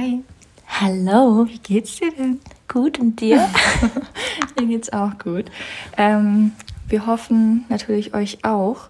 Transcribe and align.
Hi. 0.00 0.22
Hallo. 0.80 1.46
Wie 1.46 1.58
geht's 1.58 1.96
dir 1.96 2.10
denn? 2.10 2.40
Gut 2.68 2.98
und 2.98 3.20
dir? 3.20 3.50
Mir 4.58 4.66
geht's 4.66 4.90
auch 4.94 5.18
gut. 5.18 5.50
Ähm, 5.98 6.52
wir 6.88 7.04
hoffen 7.04 7.66
natürlich 7.68 8.14
euch 8.14 8.42
auch. 8.42 8.88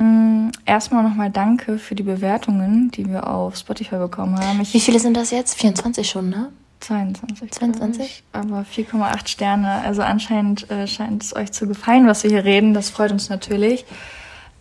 Ähm, 0.00 0.50
erstmal 0.64 1.04
nochmal 1.04 1.30
danke 1.30 1.78
für 1.78 1.94
die 1.94 2.02
Bewertungen, 2.02 2.90
die 2.90 3.06
wir 3.06 3.28
auf 3.28 3.56
Spotify 3.56 3.98
bekommen 3.98 4.40
haben. 4.40 4.60
Ich 4.60 4.74
Wie 4.74 4.80
viele 4.80 4.98
sind 4.98 5.16
das 5.16 5.30
jetzt? 5.30 5.54
24 5.54 6.10
schon, 6.10 6.30
ne? 6.30 6.50
22. 6.80 7.52
22? 7.52 8.24
Aber 8.32 8.62
4,8 8.62 9.28
Sterne. 9.28 9.82
Also 9.82 10.02
anscheinend 10.02 10.68
äh, 10.68 10.88
scheint 10.88 11.22
es 11.22 11.36
euch 11.36 11.52
zu 11.52 11.68
gefallen, 11.68 12.08
was 12.08 12.24
wir 12.24 12.30
hier 12.30 12.44
reden. 12.44 12.74
Das 12.74 12.90
freut 12.90 13.12
uns 13.12 13.28
natürlich. 13.28 13.84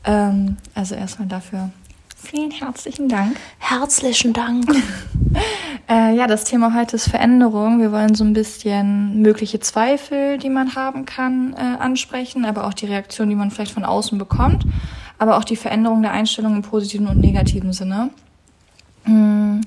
Ähm, 0.03 0.57
also 0.75 0.93
erstmal 0.93 1.27
dafür 1.27 1.71
vielen 2.21 2.51
herzlichen 2.51 3.09
Dank. 3.09 3.37
Herzlichen 3.57 4.33
Dank. 4.33 4.65
äh, 5.89 6.15
ja, 6.15 6.27
das 6.27 6.43
Thema 6.43 6.73
heute 6.75 6.95
ist 6.95 7.09
Veränderung. 7.09 7.79
Wir 7.79 7.91
wollen 7.91 8.13
so 8.15 8.23
ein 8.23 8.33
bisschen 8.33 9.21
mögliche 9.21 9.59
Zweifel, 9.59 10.37
die 10.37 10.49
man 10.49 10.75
haben 10.75 11.05
kann, 11.05 11.53
äh, 11.53 11.81
ansprechen, 11.81 12.45
aber 12.45 12.67
auch 12.67 12.73
die 12.73 12.85
Reaktion, 12.85 13.29
die 13.29 13.35
man 13.35 13.51
vielleicht 13.51 13.71
von 13.71 13.85
außen 13.85 14.17
bekommt, 14.17 14.65
aber 15.17 15.37
auch 15.37 15.43
die 15.43 15.55
Veränderung 15.55 16.01
der 16.01 16.11
Einstellung 16.11 16.55
im 16.55 16.61
positiven 16.61 17.07
und 17.07 17.19
negativen 17.19 17.73
Sinne. 17.73 18.11
Mm, 19.05 19.61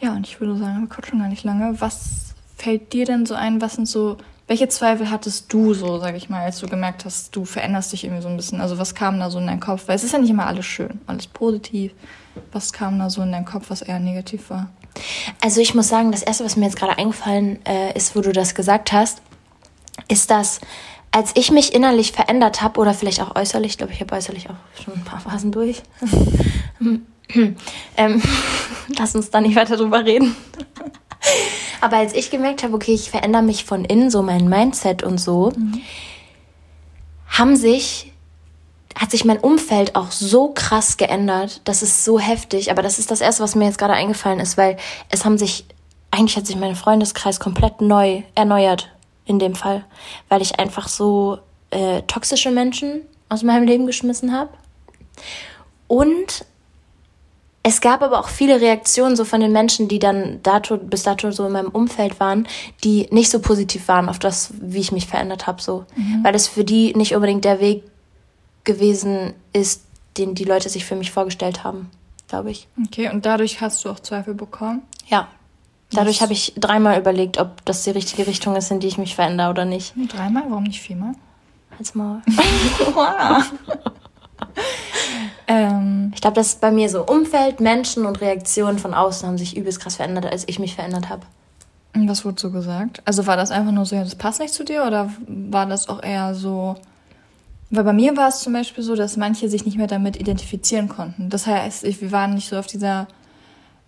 ja, 0.00 0.12
und 0.12 0.26
ich 0.26 0.40
würde 0.40 0.56
sagen, 0.56 0.80
wir 0.80 0.88
quatschen 0.88 1.18
gar 1.18 1.28
nicht 1.28 1.44
lange. 1.44 1.80
Was 1.80 2.34
fällt 2.56 2.92
dir 2.92 3.04
denn 3.04 3.26
so 3.26 3.34
ein? 3.34 3.60
Was 3.60 3.74
sind 3.74 3.88
so 3.88 4.16
welche 4.50 4.66
Zweifel 4.66 5.12
hattest 5.12 5.52
du 5.52 5.74
so, 5.74 6.00
sag 6.00 6.16
ich 6.16 6.28
mal, 6.28 6.42
als 6.42 6.58
du 6.58 6.66
gemerkt 6.66 7.04
hast, 7.04 7.36
du 7.36 7.44
veränderst 7.44 7.92
dich 7.92 8.02
irgendwie 8.02 8.22
so 8.22 8.28
ein 8.28 8.36
bisschen? 8.36 8.60
Also 8.60 8.78
was 8.78 8.96
kam 8.96 9.20
da 9.20 9.30
so 9.30 9.38
in 9.38 9.46
deinen 9.46 9.60
Kopf? 9.60 9.86
Weil 9.86 9.94
es 9.94 10.02
ist 10.02 10.12
ja 10.12 10.18
nicht 10.18 10.30
immer 10.30 10.48
alles 10.48 10.66
schön, 10.66 11.00
alles 11.06 11.28
positiv. 11.28 11.92
Was 12.50 12.72
kam 12.72 12.98
da 12.98 13.10
so 13.10 13.22
in 13.22 13.30
deinen 13.30 13.44
Kopf, 13.44 13.70
was 13.70 13.80
eher 13.80 14.00
negativ 14.00 14.50
war? 14.50 14.68
Also 15.40 15.60
ich 15.60 15.74
muss 15.74 15.88
sagen, 15.88 16.12
das 16.12 16.22
Erste, 16.22 16.44
was 16.44 16.56
mir 16.56 16.66
jetzt 16.66 16.76
gerade 16.76 16.98
eingefallen 16.98 17.64
äh, 17.64 17.96
ist, 17.96 18.16
wo 18.16 18.20
du 18.20 18.32
das 18.32 18.54
gesagt 18.54 18.92
hast, 18.92 19.22
ist, 20.08 20.30
dass 20.30 20.60
als 21.12 21.32
ich 21.34 21.50
mich 21.50 21.74
innerlich 21.74 22.12
verändert 22.12 22.62
habe, 22.62 22.78
oder 22.80 22.94
vielleicht 22.94 23.20
auch 23.20 23.34
äußerlich, 23.34 23.72
ich 23.72 23.78
glaube, 23.78 23.92
ich 23.92 24.00
habe 24.00 24.14
äußerlich 24.14 24.48
auch 24.48 24.82
schon 24.82 24.94
ein 24.94 25.04
paar 25.04 25.20
Phasen 25.20 25.50
durch. 25.50 25.82
ähm, 27.96 28.22
lass 28.98 29.14
uns 29.14 29.30
da 29.30 29.40
nicht 29.40 29.56
weiter 29.56 29.76
drüber 29.76 30.04
reden. 30.04 30.36
Aber 31.80 31.96
als 31.96 32.14
ich 32.14 32.30
gemerkt 32.30 32.62
habe, 32.62 32.74
okay, 32.74 32.92
ich 32.92 33.10
verändere 33.10 33.42
mich 33.42 33.64
von 33.64 33.84
innen, 33.84 34.10
so 34.10 34.22
mein 34.22 34.48
Mindset 34.48 35.02
und 35.02 35.18
so, 35.18 35.52
mhm. 35.56 35.80
haben 37.28 37.56
sich, 37.56 38.12
hat 39.00 39.10
sich 39.10 39.24
mein 39.24 39.38
Umfeld 39.38 39.96
auch 39.96 40.10
so 40.10 40.48
krass 40.48 40.98
geändert. 40.98 41.62
Das 41.64 41.82
ist 41.82 42.04
so 42.04 42.20
heftig. 42.20 42.70
Aber 42.70 42.82
das 42.82 42.98
ist 42.98 43.10
das 43.10 43.22
Erste, 43.22 43.42
was 43.42 43.54
mir 43.54 43.64
jetzt 43.64 43.78
gerade 43.78 43.94
eingefallen 43.94 44.40
ist, 44.40 44.58
weil 44.58 44.76
es 45.08 45.24
haben 45.24 45.38
sich, 45.38 45.64
eigentlich 46.10 46.36
hat 46.36 46.46
sich 46.46 46.56
mein 46.56 46.76
Freundeskreis 46.76 47.40
komplett 47.40 47.80
neu 47.80 48.22
erneuert 48.34 48.90
in 49.24 49.38
dem 49.38 49.54
Fall, 49.54 49.84
weil 50.28 50.42
ich 50.42 50.58
einfach 50.58 50.86
so 50.86 51.38
äh, 51.70 52.02
toxische 52.02 52.50
Menschen 52.50 53.00
aus 53.30 53.42
meinem 53.42 53.66
Leben 53.66 53.86
geschmissen 53.86 54.34
habe. 54.34 54.50
Und 55.88 56.44
es 57.62 57.80
gab 57.80 58.02
aber 58.02 58.20
auch 58.20 58.28
viele 58.28 58.60
Reaktionen 58.60 59.16
so 59.16 59.24
von 59.24 59.40
den 59.40 59.52
Menschen, 59.52 59.88
die 59.88 59.98
dann 59.98 60.42
dato, 60.42 60.76
bis 60.76 61.04
dato 61.04 61.30
so 61.30 61.46
in 61.46 61.52
meinem 61.52 61.68
Umfeld 61.68 62.20
waren, 62.20 62.46
die 62.84 63.06
nicht 63.10 63.30
so 63.30 63.40
positiv 63.40 63.88
waren 63.88 64.10
auf 64.10 64.18
das, 64.18 64.52
wie 64.60 64.80
ich 64.80 64.92
mich 64.92 65.06
verändert 65.06 65.46
habe, 65.46 65.62
so. 65.62 65.86
Mhm. 65.96 66.22
Weil 66.22 66.34
es 66.34 66.48
für 66.48 66.64
die 66.64 66.94
nicht 66.94 67.14
unbedingt 67.14 67.44
der 67.46 67.60
Weg 67.60 67.84
gewesen 68.64 69.34
ist, 69.52 69.84
den 70.16 70.34
die 70.34 70.44
Leute 70.44 70.68
sich 70.68 70.84
für 70.84 70.96
mich 70.96 71.10
vorgestellt 71.10 71.64
haben, 71.64 71.90
glaube 72.28 72.50
ich. 72.50 72.68
Okay, 72.86 73.10
und 73.10 73.26
dadurch 73.26 73.60
hast 73.60 73.84
du 73.84 73.90
auch 73.90 74.00
Zweifel 74.00 74.34
bekommen? 74.34 74.82
Ja. 75.06 75.28
Dadurch 75.92 76.22
habe 76.22 76.32
ich 76.32 76.54
dreimal 76.56 76.98
überlegt, 77.00 77.38
ob 77.38 77.64
das 77.64 77.82
die 77.82 77.90
richtige 77.90 78.26
Richtung 78.26 78.54
ist, 78.54 78.70
in 78.70 78.78
die 78.78 78.86
ich 78.86 78.98
mich 78.98 79.16
verändere 79.16 79.50
oder 79.50 79.64
nicht. 79.64 79.94
Dreimal? 80.08 80.44
Warum 80.48 80.62
nicht 80.64 80.80
viermal? 80.80 81.14
Als 81.78 81.94
mal. 81.94 82.22
Ähm, 85.50 86.12
ich 86.14 86.20
glaube, 86.20 86.36
das 86.36 86.46
ist 86.46 86.60
bei 86.60 86.70
mir 86.70 86.88
so 86.88 87.04
Umfeld, 87.04 87.58
Menschen 87.58 88.06
und 88.06 88.20
Reaktionen 88.20 88.78
von 88.78 88.94
außen 88.94 89.26
haben 89.26 89.36
sich 89.36 89.56
übelst 89.56 89.80
krass 89.80 89.96
verändert, 89.96 90.26
als 90.26 90.46
ich 90.46 90.60
mich 90.60 90.76
verändert 90.76 91.08
habe. 91.08 91.22
Was 91.92 92.24
wurde 92.24 92.40
so 92.40 92.52
gesagt? 92.52 93.02
Also 93.04 93.26
war 93.26 93.36
das 93.36 93.50
einfach 93.50 93.72
nur 93.72 93.84
so, 93.84 93.96
ja, 93.96 94.04
das 94.04 94.14
passt 94.14 94.38
nicht 94.38 94.54
zu 94.54 94.64
dir 94.64 94.84
oder 94.84 95.10
war 95.26 95.66
das 95.66 95.88
auch 95.88 96.04
eher 96.04 96.36
so... 96.36 96.76
Weil 97.70 97.84
bei 97.84 97.92
mir 97.92 98.16
war 98.16 98.28
es 98.28 98.40
zum 98.40 98.52
Beispiel 98.52 98.82
so, 98.82 98.96
dass 98.96 99.16
manche 99.16 99.48
sich 99.48 99.64
nicht 99.64 99.78
mehr 99.78 99.86
damit 99.86 100.16
identifizieren 100.16 100.88
konnten. 100.88 101.30
Das 101.30 101.46
heißt, 101.46 101.84
wir 101.84 102.12
waren 102.12 102.34
nicht 102.34 102.48
so 102.48 102.58
auf 102.58 102.66
dieser 102.66 103.06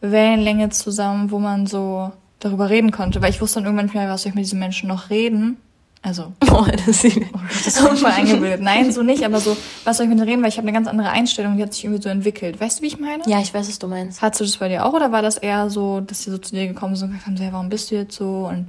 Wellenlänge 0.01 0.71
zusammen, 0.71 1.31
wo 1.33 1.41
man 1.41 1.67
so 1.67 2.13
darüber 2.39 2.71
reden 2.71 2.93
konnte. 2.93 3.21
Weil 3.21 3.31
ich 3.31 3.41
wusste 3.41 3.57
dann 3.57 3.65
irgendwann 3.65 3.87
nicht 3.87 3.95
mehr, 3.95 4.09
was 4.09 4.23
soll 4.23 4.31
ich 4.31 4.35
mit 4.37 4.45
diesen 4.45 4.61
Menschen 4.61 4.89
noch 4.89 5.11
reden. 5.11 5.57
Also, 6.01 6.33
oh, 6.51 6.67
das, 6.87 7.05
ist, 7.05 7.17
oh, 7.17 7.39
das 7.49 7.67
ist 7.67 7.79
voll 7.79 8.11
eingebildet. 8.11 8.61
Nein, 8.61 8.93
so 8.93 9.03
nicht, 9.03 9.25
aber 9.25 9.39
so, 9.39 9.57
was 9.85 9.97
soll 9.97 10.07
ich 10.07 10.11
mit 10.11 10.19
dir 10.19 10.27
reden? 10.27 10.43
Weil 10.43 10.49
ich 10.49 10.59
habe 10.59 10.67
eine 10.67 10.77
ganz 10.77 10.89
andere 10.89 11.11
Einstellung, 11.11 11.57
die 11.57 11.63
hat 11.63 11.73
sich 11.75 11.85
irgendwie 11.85 12.03
so 12.03 12.09
entwickelt. 12.09 12.61
Weißt 12.61 12.79
du, 12.79 12.83
wie 12.83 12.89
ich 12.89 12.99
meine? 12.99 13.23
Ja, 13.27 13.41
ich 13.41 13.55
weiß, 13.55 13.69
was 13.69 13.79
du 13.79 13.87
meinst. 13.87 14.21
Hattest 14.21 14.41
du 14.41 14.45
das 14.45 14.57
bei 14.57 14.69
dir 14.69 14.85
auch 14.85 14.93
oder 14.93 15.13
war 15.13 15.23
das 15.23 15.39
eher 15.39 15.71
so, 15.71 16.01
dass 16.01 16.23
die 16.23 16.31
so 16.31 16.39
zu 16.39 16.55
dir 16.55 16.67
gekommen 16.67 16.97
sind 16.97 17.09
und 17.09 17.13
gesagt 17.15 17.29
haben, 17.29 17.37
so, 17.37 17.45
hey, 17.45 17.53
warum 17.53 17.69
bist 17.69 17.91
du 17.91 17.95
jetzt 17.95 18.17
so? 18.17 18.49
Und 18.49 18.67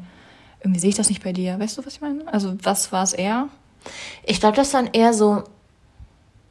irgendwie 0.61 0.79
sehe 0.79 0.89
ich 0.89 0.95
das 0.95 1.09
nicht 1.09 1.23
bei 1.23 1.33
dir. 1.33 1.59
Weißt 1.59 1.77
du, 1.77 1.85
was 1.85 1.93
ich 1.93 2.01
meine? 2.01 2.27
Also, 2.31 2.55
was 2.61 2.91
war 2.91 3.03
es 3.03 3.13
eher? 3.13 3.49
Ich 4.25 4.39
glaube, 4.39 4.55
das 4.55 4.73
waren 4.73 4.89
eher 4.93 5.13
so 5.13 5.43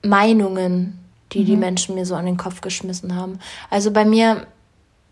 Meinungen, 0.03 0.99
die 1.33 1.41
mhm. 1.41 1.47
die 1.47 1.57
Menschen 1.57 1.95
mir 1.95 2.07
so 2.07 2.15
an 2.15 2.27
den 2.27 2.37
Kopf 2.37 2.61
geschmissen 2.61 3.15
haben. 3.15 3.39
Also 3.71 3.91
bei 3.91 4.05
mir 4.05 4.47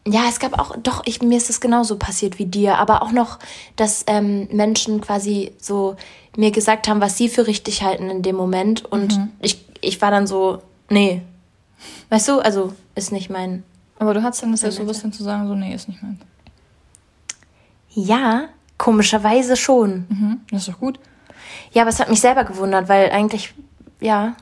ja, 0.07 0.23
es 0.29 0.41
gab 0.41 0.59
auch, 0.59 0.77
doch, 0.77 1.03
ich, 1.05 1.21
mir 1.21 1.37
ist 1.37 1.51
es 1.51 1.61
genauso 1.61 1.97
passiert 1.97 2.39
wie 2.39 2.47
dir, 2.47 2.79
aber 2.79 3.03
auch 3.03 3.13
noch, 3.13 3.39
dass 3.77 4.05
ähm, 4.07 4.49
Menschen 4.51 5.01
quasi 5.01 5.53
so 5.59 5.97
mir 6.37 6.51
gesagt 6.51 6.89
haben, 6.89 7.01
was 7.01 7.19
sie 7.19 7.29
für 7.29 7.47
richtig 7.47 7.83
halten 7.83 8.09
in 8.09 8.23
dem 8.23 8.37
Moment. 8.37 8.85
Und 8.85 9.17
mhm. 9.17 9.31
ich, 9.41 9.65
ich 9.81 10.01
war 10.01 10.11
dann 10.11 10.27
so, 10.27 10.63
nee. 10.89 11.23
Weißt 12.09 12.29
du, 12.29 12.41
also 12.41 12.73
ist 12.95 13.13
nicht 13.13 13.31
mein. 13.31 13.63
Aber 13.99 14.15
du 14.15 14.23
hattest 14.23 14.43
dann 14.43 14.53
das 14.53 14.61
Selbstbewusstsein 14.61 15.13
zu 15.13 15.23
sagen, 15.23 15.47
so, 15.47 15.55
nee, 15.55 15.75
ist 15.75 15.89
nicht 15.89 16.03
mein. 16.03 16.19
Ja, 17.91 18.49
komischerweise 18.79 19.57
schon. 19.57 20.07
Mhm. 20.09 20.41
Das 20.51 20.63
ist 20.63 20.69
doch 20.69 20.81
gut. 20.81 20.99
Ja, 21.73 21.83
aber 21.83 21.91
es 21.91 22.01
hat 22.01 22.09
mich 22.09 22.21
selber 22.21 22.45
gewundert, 22.45 22.89
weil 22.89 23.11
eigentlich, 23.11 23.55
ja, 24.01 24.37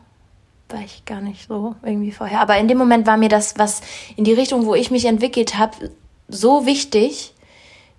war 0.69 0.81
ich 0.81 1.05
gar 1.05 1.21
nicht 1.21 1.49
so 1.49 1.75
irgendwie 1.83 2.13
vorher. 2.13 2.41
Aber 2.41 2.59
in 2.59 2.69
dem 2.69 2.79
Moment 2.79 3.07
war 3.07 3.17
mir 3.17 3.29
das, 3.29 3.59
was 3.59 3.81
in 4.17 4.25
die 4.25 4.35
Richtung, 4.35 4.67
wo 4.67 4.75
ich 4.75 4.91
mich 4.91 5.07
entwickelt 5.07 5.57
habe, 5.59 5.91
so 6.29 6.67
wichtig, 6.67 7.33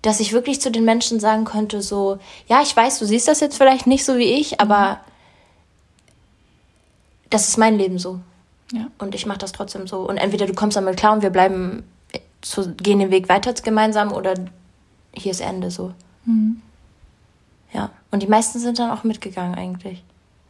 dass 0.02 0.20
ich 0.20 0.32
wirklich 0.32 0.60
zu 0.60 0.70
den 0.70 0.84
Menschen 0.84 1.20
sagen 1.20 1.44
konnte, 1.44 1.82
so, 1.82 2.18
ja, 2.48 2.62
ich 2.62 2.74
weiß, 2.74 2.98
du 2.98 3.06
siehst 3.06 3.28
das 3.28 3.40
jetzt 3.40 3.56
vielleicht 3.56 3.86
nicht 3.86 4.04
so 4.04 4.16
wie 4.16 4.32
ich, 4.32 4.60
aber 4.60 4.92
mhm. 4.92 4.96
das 7.30 7.48
ist 7.48 7.58
mein 7.58 7.76
Leben 7.76 7.98
so. 7.98 8.20
Ja. 8.72 8.86
Und 8.98 9.14
ich 9.14 9.26
mache 9.26 9.38
das 9.38 9.52
trotzdem 9.52 9.86
so. 9.86 10.08
Und 10.08 10.16
entweder 10.16 10.46
du 10.46 10.54
kommst 10.54 10.76
damit 10.76 10.96
klar 10.96 11.12
und 11.12 11.22
wir 11.22 11.30
bleiben, 11.30 11.82
zu, 12.40 12.72
gehen 12.74 13.00
den 13.00 13.10
Weg 13.10 13.28
weiter 13.28 13.52
gemeinsam 13.52 14.12
oder 14.12 14.34
hier 15.12 15.32
ist 15.32 15.40
Ende 15.40 15.70
so. 15.70 15.92
Mhm. 16.24 16.62
Ja. 17.72 17.90
Und 18.10 18.22
die 18.22 18.26
meisten 18.26 18.58
sind 18.58 18.78
dann 18.78 18.90
auch 18.90 19.04
mitgegangen 19.04 19.54
eigentlich. 19.54 20.02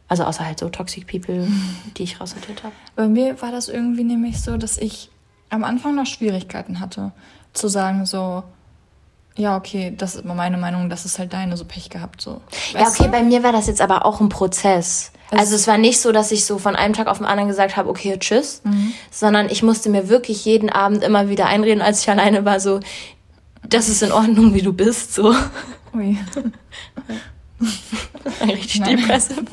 Also 0.07 0.23
außer 0.23 0.45
halt 0.45 0.59
so 0.59 0.69
Toxic 0.69 1.07
People, 1.07 1.47
die 1.97 2.03
ich 2.03 2.19
raussortiert 2.19 2.63
habe. 2.63 2.73
Bei 2.95 3.07
mir 3.07 3.41
war 3.41 3.51
das 3.51 3.69
irgendwie 3.69 4.03
nämlich 4.03 4.41
so, 4.41 4.57
dass 4.57 4.77
ich 4.77 5.09
am 5.49 5.63
Anfang 5.63 5.95
noch 5.95 6.05
Schwierigkeiten 6.05 6.79
hatte, 6.79 7.11
zu 7.53 7.67
sagen 7.67 8.05
so, 8.05 8.43
ja, 9.35 9.55
okay, 9.55 9.93
das 9.97 10.15
ist 10.15 10.25
meine 10.25 10.57
Meinung, 10.57 10.89
das 10.89 11.05
ist 11.05 11.19
halt 11.19 11.33
deine, 11.33 11.55
so 11.55 11.65
Pech 11.65 11.89
gehabt, 11.89 12.21
so. 12.21 12.41
ja, 12.73 12.87
okay, 12.87 13.05
du? 13.05 13.09
bei 13.09 13.23
mir 13.23 13.43
war 13.43 13.51
das 13.51 13.67
jetzt 13.67 13.81
aber 13.81 14.05
auch 14.05 14.19
ein 14.19 14.29
Prozess. 14.29 15.11
Es 15.31 15.39
also 15.39 15.55
es 15.55 15.67
war 15.67 15.77
nicht 15.77 16.01
so, 16.01 16.11
dass 16.11 16.31
ich 16.31 16.45
so 16.45 16.57
von 16.57 16.75
einem 16.75 16.93
Tag 16.93 17.07
auf 17.07 17.17
den 17.17 17.25
anderen 17.25 17.47
gesagt 17.47 17.77
habe, 17.77 17.89
okay, 17.89 18.17
tschüss, 18.19 18.61
mhm. 18.65 18.93
sondern 19.09 19.49
ich 19.49 19.63
musste 19.63 19.89
mir 19.89 20.09
wirklich 20.09 20.43
jeden 20.43 20.69
Abend 20.69 21.03
immer 21.03 21.29
wieder 21.29 21.45
einreden, 21.45 21.81
als 21.81 22.01
ich 22.01 22.09
alleine 22.09 22.43
war, 22.43 22.59
so, 22.59 22.81
das 23.67 23.89
ist 23.89 24.03
in 24.03 24.11
Ordnung, 24.11 24.53
wie 24.53 24.61
du 24.61 24.73
bist, 24.73 25.13
so. 25.13 25.33
Ui. 25.93 26.17
Richtig 28.41 28.83
depressive. 28.83 29.45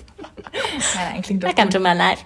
Nein, 0.94 1.08
eigentlich 1.08 1.26
klingt 1.26 1.43
doch 1.43 1.49
Welcome 1.49 1.70
to 1.70 1.81
my 1.81 1.93
life. 1.94 2.25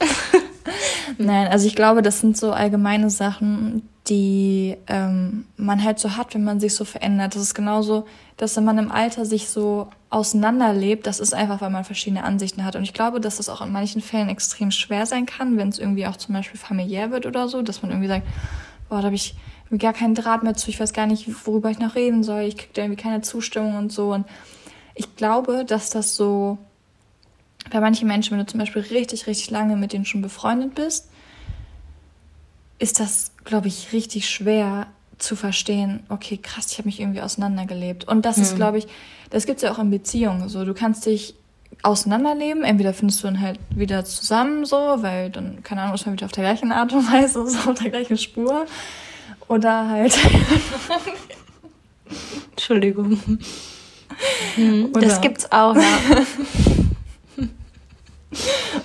Nein, 1.18 1.48
also 1.48 1.66
ich 1.66 1.74
glaube, 1.74 2.02
das 2.02 2.20
sind 2.20 2.36
so 2.36 2.52
allgemeine 2.52 3.10
Sachen, 3.10 3.88
die 4.08 4.76
ähm, 4.88 5.46
man 5.56 5.82
halt 5.82 5.98
so 5.98 6.16
hat, 6.16 6.34
wenn 6.34 6.44
man 6.44 6.60
sich 6.60 6.74
so 6.74 6.84
verändert. 6.84 7.34
Das 7.34 7.42
ist 7.42 7.54
genauso, 7.54 8.06
dass 8.36 8.56
wenn 8.56 8.64
man 8.64 8.78
im 8.78 8.90
Alter 8.90 9.24
sich 9.24 9.48
so 9.48 9.88
auseinanderlebt, 10.10 11.06
das 11.06 11.20
ist 11.20 11.34
einfach, 11.34 11.60
weil 11.60 11.70
man 11.70 11.84
verschiedene 11.84 12.24
Ansichten 12.24 12.64
hat. 12.64 12.76
Und 12.76 12.82
ich 12.82 12.94
glaube, 12.94 13.20
dass 13.20 13.36
das 13.36 13.48
auch 13.48 13.60
in 13.60 13.72
manchen 13.72 14.02
Fällen 14.02 14.28
extrem 14.28 14.70
schwer 14.70 15.06
sein 15.06 15.26
kann, 15.26 15.56
wenn 15.56 15.68
es 15.68 15.78
irgendwie 15.78 16.06
auch 16.06 16.16
zum 16.16 16.34
Beispiel 16.34 16.58
familiär 16.58 17.10
wird 17.10 17.26
oder 17.26 17.48
so, 17.48 17.62
dass 17.62 17.82
man 17.82 17.90
irgendwie 17.90 18.08
sagt, 18.08 18.26
boah, 18.88 18.98
da 18.98 19.04
habe 19.04 19.14
ich 19.14 19.34
gar 19.78 19.92
keinen 19.92 20.14
Draht 20.14 20.42
mehr 20.42 20.54
zu, 20.54 20.70
ich 20.70 20.80
weiß 20.80 20.92
gar 20.92 21.06
nicht, 21.06 21.46
worüber 21.46 21.70
ich 21.70 21.78
noch 21.78 21.94
reden 21.94 22.22
soll, 22.22 22.42
ich 22.42 22.56
kriege 22.56 22.72
da 22.74 22.82
irgendwie 22.82 23.02
keine 23.02 23.22
Zustimmung 23.22 23.76
und 23.76 23.92
so. 23.92 24.12
Und 24.12 24.26
ich 24.94 25.16
glaube, 25.16 25.64
dass 25.64 25.90
das 25.90 26.16
so 26.16 26.58
bei 27.70 27.80
manchen 27.80 28.08
Menschen, 28.08 28.32
wenn 28.32 28.44
du 28.44 28.50
zum 28.50 28.60
Beispiel 28.60 28.82
richtig, 28.82 29.26
richtig 29.26 29.50
lange 29.50 29.76
mit 29.76 29.92
denen 29.92 30.04
schon 30.04 30.22
befreundet 30.22 30.74
bist, 30.74 31.08
ist 32.78 33.00
das, 33.00 33.32
glaube 33.44 33.68
ich, 33.68 33.92
richtig 33.92 34.28
schwer 34.28 34.88
zu 35.18 35.36
verstehen, 35.36 36.00
okay, 36.08 36.36
krass, 36.36 36.72
ich 36.72 36.78
habe 36.78 36.88
mich 36.88 37.00
irgendwie 37.00 37.22
auseinandergelebt. 37.22 38.08
Und 38.08 38.24
das 38.24 38.36
hm. 38.36 38.42
ist, 38.42 38.56
glaube 38.56 38.78
ich, 38.78 38.88
das 39.30 39.46
gibt 39.46 39.58
es 39.58 39.62
ja 39.62 39.72
auch 39.72 39.78
in 39.78 39.90
Beziehungen. 39.90 40.48
So, 40.48 40.64
du 40.64 40.74
kannst 40.74 41.06
dich 41.06 41.34
auseinanderleben. 41.82 42.64
Entweder 42.64 42.92
findest 42.92 43.22
du 43.22 43.28
dann 43.28 43.40
halt 43.40 43.58
wieder 43.70 44.04
zusammen 44.04 44.64
so, 44.64 44.76
weil 44.76 45.30
dann, 45.30 45.62
keine 45.62 45.82
Ahnung, 45.82 45.94
ist 45.94 46.06
man 46.06 46.14
wieder 46.14 46.26
auf 46.26 46.32
der 46.32 46.44
gleichen 46.44 46.72
Art 46.72 46.92
und 46.92 47.10
Weise, 47.10 47.46
so 47.48 47.70
auf 47.70 47.78
der 47.78 47.90
gleichen 47.90 48.18
Spur. 48.18 48.66
Oder 49.54 49.88
halt. 49.88 50.18
Entschuldigung. 52.50 53.18
Hm, 54.54 54.92
das 54.92 55.20
gibt's 55.20 55.50
auch, 55.50 55.74
ja. 55.74 55.82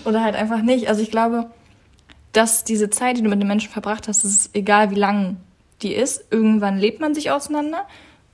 Oder 0.06 0.24
halt 0.24 0.36
einfach 0.36 0.62
nicht. 0.62 0.90
Also 0.90 1.02
ich 1.02 1.12
glaube, 1.12 1.50
dass 2.34 2.64
diese 2.64 2.90
Zeit, 2.90 3.18
die 3.18 3.22
du 3.22 3.30
mit 3.30 3.40
den 3.42 3.48
Menschen 3.48 3.72
verbracht 3.72 4.08
hast, 4.08 4.24
ist 4.24 4.56
egal, 4.56 4.92
wie 4.92 4.96
lang 4.96 5.38
die 5.82 5.94
ist, 5.94 6.26
irgendwann 6.32 6.78
lebt 6.78 7.00
man 7.00 7.14
sich 7.14 7.32
auseinander 7.32 7.86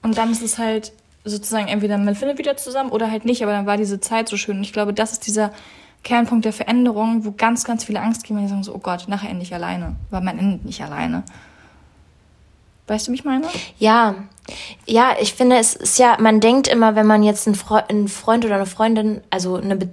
und 0.01 0.17
dann 0.17 0.31
ist 0.31 0.41
es 0.41 0.57
halt 0.57 0.93
sozusagen 1.25 1.67
entweder 1.67 1.97
man 1.97 2.15
findet 2.15 2.37
wieder 2.37 2.57
zusammen 2.57 2.89
oder 2.89 3.09
halt 3.11 3.25
nicht, 3.25 3.43
aber 3.43 3.51
dann 3.51 3.65
war 3.65 3.77
diese 3.77 3.99
Zeit 3.99 4.27
so 4.27 4.37
schön. 4.37 4.57
Und 4.57 4.63
ich 4.63 4.73
glaube, 4.73 4.93
das 4.93 5.13
ist 5.13 5.27
dieser 5.27 5.51
Kernpunkt 6.03 6.45
der 6.45 6.53
Veränderung, 6.53 7.25
wo 7.25 7.31
ganz, 7.31 7.63
ganz 7.63 7.83
viele 7.85 8.01
Angst 8.01 8.23
geben, 8.23 8.37
wenn 8.37 8.45
die 8.45 8.49
sagen 8.49 8.63
so, 8.63 8.75
oh 8.75 8.79
Gott, 8.79 9.07
nachher 9.07 9.29
ende 9.29 9.43
ich 9.43 9.53
alleine, 9.53 9.95
weil 10.09 10.21
man 10.21 10.37
endet 10.37 10.65
nicht 10.65 10.83
alleine. 10.83 11.23
Weißt 12.87 13.07
du, 13.07 13.11
mich 13.11 13.23
meine? 13.23 13.47
Ja, 13.79 14.15
ja, 14.85 15.15
ich 15.21 15.33
finde, 15.33 15.57
es 15.57 15.75
ist 15.75 15.99
ja, 15.99 16.17
man 16.19 16.39
denkt 16.39 16.67
immer, 16.67 16.95
wenn 16.95 17.07
man 17.07 17.23
jetzt 17.23 17.47
einen, 17.47 17.55
Freund, 17.55 17.89
einen 17.89 18.07
Freund 18.07 18.45
oder 18.45 18.55
eine 18.55 18.65
Freundin, 18.65 19.21
also 19.29 19.55
eine, 19.55 19.77
Be 19.77 19.89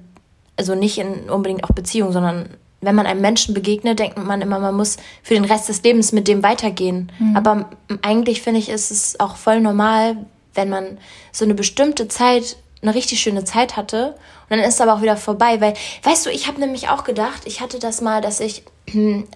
also 0.57 0.75
nicht 0.75 0.99
in 0.99 1.31
unbedingt 1.31 1.65
auch 1.65 1.71
Beziehung, 1.71 2.13
sondern 2.13 2.51
wenn 2.83 2.95
man 2.95 3.07
einem 3.07 3.23
Menschen 3.23 3.55
begegnet, 3.55 3.99
denkt 3.99 4.19
man 4.19 4.43
immer, 4.43 4.59
man 4.59 4.75
muss 4.75 4.97
für 5.23 5.35
den 5.35 5.45
Rest 5.45 5.69
des 5.69 5.83
Lebens 5.83 6.13
mit 6.13 6.29
dem 6.29 6.43
weitergehen. 6.43 7.11
Mhm. 7.19 7.37
Aber 7.37 7.71
eigentlich 8.03 8.43
finde 8.43 8.61
ich, 8.61 8.69
ist 8.69 8.91
es 8.91 9.21
auch 9.21 9.37
voll 9.37 9.61
normal, 9.61 10.19
wenn 10.55 10.69
man 10.69 10.99
so 11.33 11.45
eine 11.45 11.55
bestimmte 11.55 12.09
Zeit, 12.09 12.57
eine 12.83 12.95
richtig 12.95 13.21
schöne 13.21 13.45
Zeit 13.45 13.77
hatte 13.77 14.17
und 14.49 14.57
dann 14.57 14.61
ist 14.61 14.75
es 14.75 14.81
aber 14.81 14.95
auch 14.95 15.03
wieder 15.03 15.17
vorbei, 15.17 15.61
weil, 15.61 15.75
weißt 16.03 16.27
du, 16.27 16.31
ich 16.31 16.47
habe 16.47 16.61
nämlich 16.61 16.89
auch 16.89 17.05
gedacht, 17.05 17.43
ich 17.45 17.61
hatte 17.61 17.79
das 17.79 18.01
mal, 18.01 18.21
dass 18.21 18.41
ich 18.41 18.65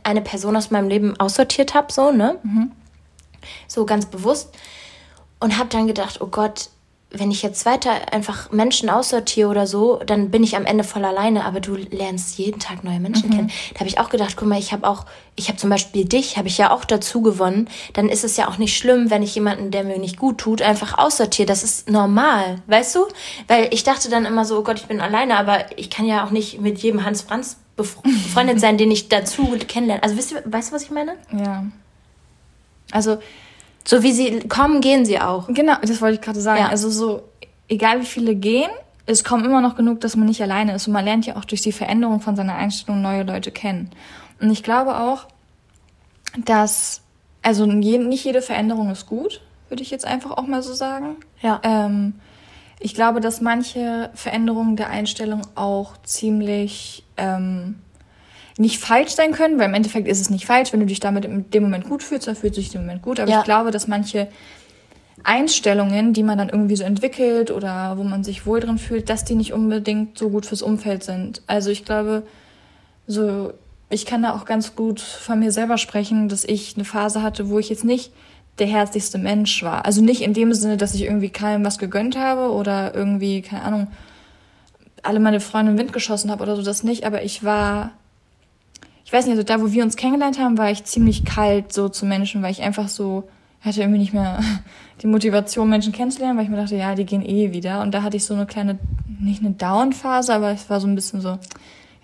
eine 0.03 0.21
Person 0.23 0.57
aus 0.57 0.71
meinem 0.71 0.89
Leben 0.89 1.19
aussortiert 1.21 1.75
habe, 1.75 1.93
so, 1.93 2.11
ne? 2.11 2.39
Mhm. 2.43 2.73
So 3.69 3.87
ganz 3.87 4.07
bewusst 4.07 4.55
und 5.41 5.59
habe 5.59 5.69
dann 5.69 5.87
gedacht, 5.87 6.21
oh 6.21 6.27
Gott, 6.27 6.71
wenn 7.17 7.31
ich 7.31 7.43
jetzt 7.43 7.65
weiter 7.65 8.13
einfach 8.13 8.51
Menschen 8.51 8.91
aussortiere 8.91 9.49
oder 9.49 9.67
so, 9.67 10.01
dann 10.05 10.31
bin 10.31 10.43
ich 10.43 10.57
am 10.57 10.67
Ende 10.67 10.85
voll 10.85 11.05
alleine, 11.05 11.45
aber 11.45 11.61
du 11.61 11.77
lernst 11.77 12.39
jeden 12.39 12.59
Tag 12.59 12.83
neue 12.83 12.99
Menschen 12.99 13.29
mhm. 13.29 13.35
kennen. 13.35 13.51
Da 13.73 13.81
habe 13.81 13.89
ich 13.89 13.99
auch 13.99 14.11
gedacht, 14.11 14.35
guck 14.37 14.49
mal, 14.49 14.59
ich 14.59 14.73
habe 14.73 14.87
auch, 14.87 15.07
ich 15.37 15.49
habe 15.49 15.57
zum 15.57 15.71
Beispiel 15.71 16.05
dich, 16.05 16.37
habe 16.37 16.49
ich 16.49 16.59
ja 16.59 16.71
auch 16.71 16.85
dazu 16.85 17.23
gewonnen. 17.23 17.69
Dann 17.93 18.09
ist 18.09 18.25
es 18.25 18.37
ja 18.37 18.49
auch 18.49 18.59
nicht 18.59 18.77
schlimm, 18.77 19.11
wenn 19.11 19.23
ich 19.23 19.35
jemanden, 19.35 19.71
der 19.71 19.85
mir 19.85 19.99
nicht 19.99 20.19
gut 20.19 20.39
tut, 20.39 20.61
einfach 20.61 20.99
aussortiere. 20.99 21.47
Das 21.47 21.63
ist 21.63 21.89
normal, 21.89 22.63
weißt 22.67 22.97
du? 22.97 23.07
Weil 23.47 23.69
ich 23.71 23.85
dachte 23.85 24.11
dann 24.11 24.27
immer 24.27 24.45
so, 24.45 24.59
oh 24.59 24.63
Gott, 24.63 24.81
ich 24.81 24.87
bin 24.87 25.01
alleine, 25.01 25.37
aber 25.37 25.79
ich 25.79 25.91
kann 25.91 26.07
ja 26.07 26.25
auch 26.25 26.31
nicht 26.31 26.61
mit 26.61 26.79
jedem 26.79 27.05
Hans 27.05 27.23
Franz 27.23 27.59
befreundet 27.77 28.61
sein, 28.61 28.77
den 28.77 28.91
ich 28.91 29.09
dazu 29.09 29.57
kennenlerne. 29.69 30.03
Also 30.03 30.17
weißt 30.17 30.33
du, 30.33 30.53
weißt 30.53 30.71
du, 30.71 30.75
was 30.75 30.83
ich 30.83 30.91
meine? 30.91 31.15
Ja. 31.33 31.65
Also 32.95 33.19
so 33.85 34.03
wie 34.03 34.13
sie 34.13 34.41
kommen, 34.49 34.81
gehen 34.81 35.05
sie 35.05 35.21
auch. 35.21 35.49
Genau, 35.49 35.75
das 35.83 36.01
wollte 36.01 36.15
ich 36.15 36.21
gerade 36.21 36.41
sagen. 36.41 36.63
Ja. 36.63 36.69
Also 36.69 36.89
so, 36.89 37.23
egal 37.69 38.01
wie 38.01 38.07
viele 38.07 38.35
gehen, 38.35 38.71
es 39.07 39.25
kommen 39.25 39.45
immer 39.45 39.61
noch 39.61 39.77
genug, 39.77 40.01
dass 40.01 40.17
man 40.17 40.27
nicht 40.27 40.43
alleine 40.43 40.75
ist. 40.75 40.87
Und 40.87 40.95
man 40.95 41.05
lernt 41.05 41.27
ja 41.27 41.37
auch 41.37 41.45
durch 41.45 41.61
die 41.61 41.73
Veränderung 41.73 42.21
von 42.21 42.37
seiner 42.37 42.55
Einstellung 42.55 43.03
neue 43.03 43.25
Leute 43.25 43.51
kennen. 43.51 43.91
Und 44.41 44.51
ich 44.51 44.63
glaube 44.63 44.97
auch, 44.97 45.27
dass, 46.39 47.03
also 47.43 47.67
nicht 47.67 48.25
jede 48.25 48.41
Veränderung 48.41 48.91
ist 48.91 49.07
gut, 49.07 49.43
würde 49.69 49.83
ich 49.83 49.91
jetzt 49.91 50.07
einfach 50.07 50.31
auch 50.31 50.47
mal 50.47 50.63
so 50.63 50.73
sagen. 50.73 51.17
Ja. 51.43 51.61
Ähm, 51.63 52.15
ich 52.81 52.95
glaube, 52.95 53.21
dass 53.21 53.41
manche 53.41 54.11
Veränderungen 54.15 54.77
der 54.77 54.89
Einstellung 54.89 55.43
auch 55.55 55.97
ziemlich 56.03 57.05
ähm, 57.17 57.77
nicht 58.59 58.79
falsch 58.79 59.13
sein 59.13 59.33
können, 59.33 59.59
weil 59.59 59.69
im 59.69 59.75
Endeffekt 59.75 60.07
ist 60.07 60.21
es 60.21 60.31
nicht 60.31 60.47
falsch. 60.47 60.73
Wenn 60.73 60.81
du 60.81 60.87
dich 60.87 61.01
damit 61.01 61.25
in 61.25 61.51
dem 61.51 61.65
Moment 61.65 61.89
gut 61.89 62.03
fühlst, 62.03 62.27
dann 62.27 62.37
fühlst 62.37 62.57
du 62.57 62.61
dich 62.61 62.71
dem 62.71 62.83
Moment 62.83 63.03
gut. 63.03 63.19
Aber 63.19 63.31
ja. 63.31 63.41
ich 63.41 63.45
glaube, 63.45 63.71
dass 63.71 63.89
manche 63.89 64.29
Einstellungen, 65.25 66.13
die 66.13 66.23
man 66.23 66.39
dann 66.39 66.51
irgendwie 66.51 66.77
so 66.77 66.85
entwickelt 66.85 67.51
oder 67.51 67.97
wo 67.97 68.05
man 68.05 68.23
sich 68.23 68.47
wohl 68.47 68.61
drin 68.61 68.79
fühlt, 68.79 69.09
dass 69.09 69.25
die 69.25 69.35
nicht 69.35 69.53
unbedingt 69.53 70.19
so 70.19 70.29
gut 70.29 70.47
fürs 70.47 70.63
Umfeld 70.63 71.03
sind. 71.03 71.43
Also 71.47 71.71
ich 71.71 71.85
glaube, 71.85 72.25
so, 73.07 73.53
ich 73.91 74.07
kann 74.07 74.23
da 74.23 74.35
auch 74.35 74.45
ganz 74.45 74.77
gut 74.77 75.01
von 75.01 75.39
mir 75.39 75.51
selber 75.51 75.79
sprechen, 75.79 76.29
dass 76.29 76.45
ich 76.45 76.75
eine 76.77 76.85
Phase 76.85 77.23
hatte, 77.23 77.49
wo 77.49 77.59
ich 77.59 77.71
jetzt 77.71 77.85
nicht 77.85 78.13
der 78.59 78.67
herzlichste 78.67 79.19
Mensch 79.19 79.63
war. 79.63 79.85
Also 79.85 80.01
nicht 80.01 80.21
in 80.21 80.33
dem 80.33 80.53
Sinne, 80.55 80.77
dass 80.77 80.95
ich 80.95 81.03
irgendwie 81.03 81.31
keinem 81.31 81.65
was 81.65 81.79
gegönnt 81.79 82.17
habe 82.17 82.53
oder 82.53 82.95
irgendwie, 82.95 83.43
keine 83.43 83.63
Ahnung, 83.63 83.89
alle 85.03 85.21
meine 85.21 85.41
Freunde 85.41 85.73
im 85.73 85.79
Wind 85.79 85.93
geschossen 85.93 86.31
habe 86.31 86.43
oder 86.43 86.57
so, 86.57 86.63
das 86.63 86.83
nicht, 86.83 87.05
aber 87.05 87.25
ich 87.25 87.45
war 87.45 87.93
ich 89.05 89.13
weiß 89.13 89.27
nicht, 89.27 89.33
also 89.33 89.43
da, 89.43 89.61
wo 89.61 89.71
wir 89.71 89.85
uns 89.85 89.97
kennengelernt 89.97 90.39
haben, 90.39 90.57
war 90.57 90.71
ich 90.71 90.85
ziemlich 90.85 91.25
kalt 91.25 91.73
so 91.73 91.89
zu 91.89 92.07
Menschen, 92.07 92.43
weil 92.43 92.53
ich 92.53 92.63
einfach 92.63 92.89
so, 92.89 93.29
hatte 93.61 93.81
irgendwie 93.81 93.99
nicht 93.99 94.15
mehr 94.15 94.41
die 95.03 95.07
Motivation, 95.07 95.69
Menschen 95.69 95.93
kennenzulernen, 95.93 96.39
weil 96.39 96.45
ich 96.45 96.51
mir 96.51 96.57
dachte, 96.57 96.77
ja, 96.77 96.95
die 96.95 97.05
gehen 97.05 97.25
eh 97.25 97.53
wieder. 97.53 97.83
Und 97.83 97.93
da 97.93 98.03
hatte 98.03 98.17
ich 98.17 98.25
so 98.25 98.35
eine 98.35 98.47
kleine, 98.47 98.79
nicht 99.21 99.43
eine 99.43 99.53
Down-Phase, 99.53 100.35
aber 100.35 100.51
es 100.51 100.71
war 100.71 100.81
so 100.81 100.87
ein 100.87 100.95
bisschen 100.95 101.21
so, 101.21 101.39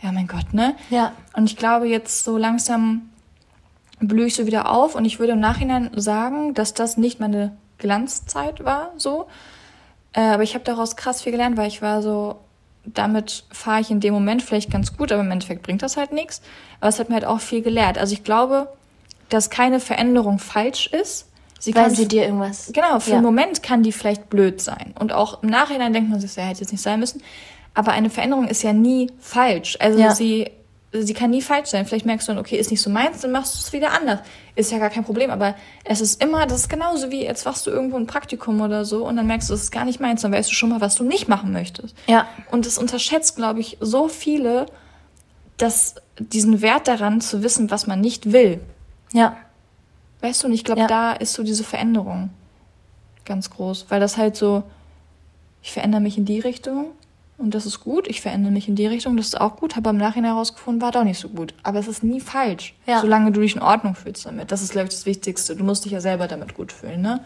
ja, 0.03 0.13
mein 0.13 0.27
Gott, 0.27 0.53
ne? 0.53 0.75
Ja. 0.91 1.13
Und 1.35 1.51
ich 1.51 1.57
glaube, 1.57 1.87
jetzt 1.87 2.25
so 2.25 2.37
langsam 2.37 3.11
blühe 3.99 4.27
ich 4.27 4.35
so 4.35 4.47
wieder 4.47 4.71
auf 4.71 4.95
und 4.95 5.05
ich 5.05 5.19
würde 5.19 5.33
im 5.33 5.41
Nachhinein 5.41 5.91
sagen, 5.95 6.55
dass 6.55 6.75
das 6.75 6.97
nicht 6.97 7.21
meine 7.21 7.57
Glanzzeit 7.79 8.65
war, 8.65 8.93
so. 8.97 9.27
Äh, 10.13 10.21
aber 10.23 10.43
ich 10.43 10.55
habe 10.55 10.65
daraus 10.65 10.97
krass 10.97 11.23
viel 11.23 11.33
gelernt, 11.33 11.57
weil 11.57 11.69
ich 11.69 11.83
war 11.83 12.03
so, 12.03 12.37
damit 12.85 13.45
fahre 13.53 13.81
ich 13.81 13.91
in 13.91 14.01
dem 14.01 14.15
Moment 14.15 14.43
vielleicht 14.43 14.71
ganz 14.71 14.97
gut, 14.97 15.13
aber 15.13 15.23
im 15.23 15.31
Endeffekt 15.31 15.63
bringt 15.63 15.83
das 15.83 15.97
halt 15.97 16.13
nichts. 16.13 16.41
Aber 16.81 16.89
es 16.89 16.99
hat 16.99 17.09
mir 17.09 17.17
halt 17.17 17.25
auch 17.25 17.41
viel 17.41 17.63
gelehrt. 17.63 17.99
Also 17.99 18.15
ich 18.15 18.25
glaube, 18.25 18.69
dass 19.29 19.51
keine 19.51 19.81
Veränderung 19.81 20.39
falsch 20.39 20.87
ist. 20.89 21.27
Sie 21.59 21.75
Weil 21.75 21.91
sie 21.91 22.09
dir 22.09 22.25
irgendwas. 22.25 22.71
Genau, 22.73 23.01
für 23.01 23.11
ja. 23.11 23.17
einen 23.17 23.25
Moment 23.25 23.63
kann 23.63 23.83
die 23.83 23.93
vielleicht 23.93 24.31
blöd 24.31 24.63
sein. 24.63 24.95
Und 24.99 25.13
auch 25.13 25.43
im 25.43 25.51
Nachhinein 25.51 25.93
denkt 25.93 26.09
man 26.09 26.19
sich, 26.19 26.35
ja, 26.37 26.45
hätte 26.45 26.61
jetzt 26.61 26.73
nicht 26.73 26.81
sein 26.81 27.01
müssen. 27.01 27.23
Aber 27.75 27.93
eine 27.93 28.09
Veränderung 28.09 28.49
ist 28.49 28.63
ja 28.63 28.73
nie 28.73 29.11
falsch. 29.21 29.77
Also 29.79 29.99
ja. 29.99 30.15
sie 30.15 30.51
sie 30.93 31.15
kann 31.15 31.31
nie 31.31 31.43
falsch 31.43 31.69
sein. 31.69 31.87
Vielleicht 31.87 32.07
merkst 32.07 32.27
du 32.27 32.33
dann, 32.33 32.41
okay, 32.41 32.57
ist 32.57 32.71
nicht 32.71 32.83
so 32.83 32.91
meins, 32.91 33.21
dann 33.21 33.31
machst 33.31 33.55
du 33.55 33.59
es 33.61 33.73
wieder 33.73 33.93
anders. 33.93 34.21
Ist 34.57 34.73
ja 34.73 34.79
gar 34.79 34.91
kein 34.91 35.05
Problem, 35.05 35.31
aber 35.31 35.55
es 35.85 36.01
ist 36.01 36.23
immer, 36.23 36.47
das 36.47 36.63
ist 36.63 36.69
genauso 36.69 37.11
wie, 37.11 37.23
jetzt 37.23 37.45
machst 37.45 37.67
du 37.67 37.71
irgendwo 37.71 37.97
ein 37.97 38.07
Praktikum 38.07 38.61
oder 38.61 38.85
so 38.85 39.07
und 39.07 39.17
dann 39.17 39.27
merkst 39.27 39.51
du, 39.51 39.55
es 39.55 39.63
ist 39.63 39.71
gar 39.71 39.85
nicht 39.85 40.01
meins, 40.01 40.23
dann 40.23 40.33
weißt 40.33 40.51
du 40.51 40.55
schon 40.55 40.71
mal, 40.71 40.81
was 40.81 40.97
du 40.97 41.05
nicht 41.05 41.29
machen 41.29 41.53
möchtest. 41.53 41.95
Ja. 42.07 42.27
Und 42.51 42.67
das 42.67 42.77
unterschätzt, 42.77 43.37
glaube 43.37 43.61
ich, 43.61 43.77
so 43.81 44.09
viele, 44.09 44.67
dass 45.57 45.95
diesen 46.19 46.61
Wert 46.61 46.89
daran 46.89 47.21
zu 47.21 47.43
wissen, 47.43 47.71
was 47.71 47.87
man 47.87 48.01
nicht 48.01 48.33
will. 48.33 48.61
Ja. 49.13 49.37
Weißt 50.21 50.43
du, 50.43 50.49
und 50.49 50.53
ich 50.53 50.65
glaube, 50.65 50.83
ja. 50.83 50.87
da 50.87 51.13
ist 51.13 51.35
so 51.35 51.43
diese 51.43 51.65
Veränderung 51.65 52.31
ganz 53.25 53.51
groß, 53.51 53.87
weil 53.91 54.01
das 54.01 54.17
halt 54.17 54.37
so, 54.37 54.65
ich 55.63 55.73
verändere 55.73 56.01
mich 56.01 56.19
in 56.19 56.25
die 56.25 56.41
Richtung 56.41 56.87
und 57.41 57.55
das 57.55 57.67
ist 57.67 57.81
gut. 57.81 58.07
Ich 58.07 58.21
verändere 58.21 58.53
mich 58.53 58.69
in 58.69 58.77
die 58.77 58.87
Richtung, 58.87 59.17
das 59.17 59.27
ist 59.27 59.41
auch 59.41 59.57
gut. 59.57 59.77
Habe 59.77 59.91
am 59.91 59.97
Nachhinein 59.97 60.33
herausgefunden, 60.33 60.83
war 60.83 60.93
doch 60.93 61.05
nicht 61.05 61.19
so 61.19 61.29
gut. 61.29 61.55
Aber 61.63 61.79
es 61.79 61.89
ist 61.89 62.03
nie 62.03 62.21
falsch, 62.21 62.75
ja. 62.87 63.01
solange 63.01 63.33
du 63.33 63.41
dich 63.41 63.57
in 63.57 63.63
Ordnung 63.63 63.95
fühlst 63.95 64.27
damit. 64.27 64.53
Das 64.53 64.63
ist, 64.63 64.73
glaube 64.73 64.89
ich, 64.89 64.95
das 64.95 65.07
Wichtigste. 65.07 65.57
Du 65.57 65.65
musst 65.65 65.85
dich 65.85 65.93
ja 65.93 66.01
selber 66.01 66.29
damit 66.29 66.55
gut 66.55 66.73
fühlen, 66.73 67.01
ne? 67.01 67.21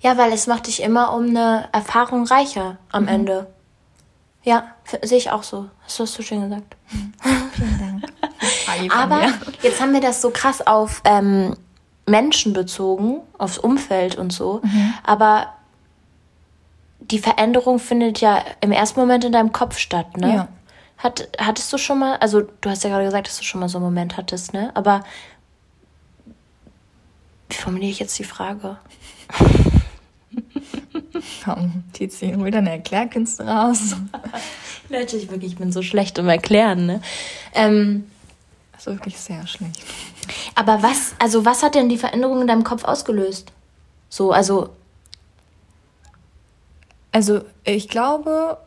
Ja, 0.00 0.16
weil 0.18 0.32
es 0.32 0.46
macht 0.46 0.66
dich 0.66 0.82
immer 0.82 1.14
um 1.14 1.28
eine 1.28 1.68
Erfahrung 1.72 2.26
reicher 2.26 2.76
am 2.92 3.04
mhm. 3.04 3.08
Ende. 3.08 3.46
Ja, 4.44 4.64
sehe 5.02 5.18
ich 5.18 5.30
auch 5.30 5.42
so. 5.42 5.68
Das 5.84 5.98
hast 5.98 6.18
du 6.18 6.22
schön 6.22 6.42
gesagt. 6.42 6.76
Vielen 7.52 7.78
Dank. 7.78 8.94
Aber 8.94 9.32
jetzt 9.62 9.80
haben 9.80 9.92
wir 9.92 10.00
das 10.00 10.22
so 10.22 10.30
krass 10.30 10.64
auf 10.66 11.02
ähm, 11.04 11.56
Menschen 12.06 12.52
bezogen, 12.52 13.20
aufs 13.38 13.58
Umfeld 13.58 14.16
und 14.16 14.32
so. 14.32 14.60
Mhm. 14.62 14.94
Aber 15.02 15.48
die 17.10 17.18
Veränderung 17.18 17.78
findet 17.78 18.20
ja 18.20 18.44
im 18.60 18.72
ersten 18.72 19.00
Moment 19.00 19.24
in 19.24 19.32
deinem 19.32 19.52
Kopf 19.52 19.78
statt, 19.78 20.16
ne? 20.16 20.34
Ja. 20.34 20.48
Hat, 20.98 21.28
hattest 21.38 21.72
du 21.72 21.78
schon 21.78 21.98
mal, 21.98 22.16
also 22.16 22.40
du 22.60 22.70
hast 22.70 22.82
ja 22.84 22.90
gerade 22.90 23.04
gesagt, 23.04 23.28
dass 23.28 23.36
du 23.36 23.44
schon 23.44 23.60
mal 23.60 23.68
so 23.68 23.78
einen 23.78 23.84
Moment 23.84 24.16
hattest, 24.16 24.54
ne? 24.54 24.70
Aber 24.74 25.04
wie 27.48 27.54
formuliere 27.54 27.90
ich 27.90 27.98
jetzt 27.98 28.18
die 28.18 28.24
Frage? 28.24 28.78
Komm, 31.44 31.84
Tizi, 31.92 32.34
hol 32.36 32.50
deine 32.50 32.70
Erklärkünste 32.70 33.46
raus. 33.46 33.94
Leute, 34.88 35.16
ich 35.16 35.30
wirklich 35.30 35.56
bin 35.56 35.72
so 35.72 35.82
schlecht 35.82 36.18
im 36.18 36.28
Erklären, 36.28 36.86
ne? 36.86 37.00
Ähm, 37.54 38.10
das 38.72 38.86
ist 38.86 38.92
wirklich 38.92 39.18
sehr 39.18 39.46
schlecht. 39.46 39.82
Aber 40.54 40.82
was, 40.82 41.14
also 41.18 41.44
was 41.44 41.62
hat 41.62 41.74
denn 41.74 41.88
die 41.88 41.98
Veränderung 41.98 42.40
in 42.40 42.46
deinem 42.46 42.64
Kopf 42.64 42.84
ausgelöst? 42.84 43.52
So, 44.08 44.32
also 44.32 44.70
also 47.16 47.40
ich 47.64 47.88
glaube, 47.88 48.58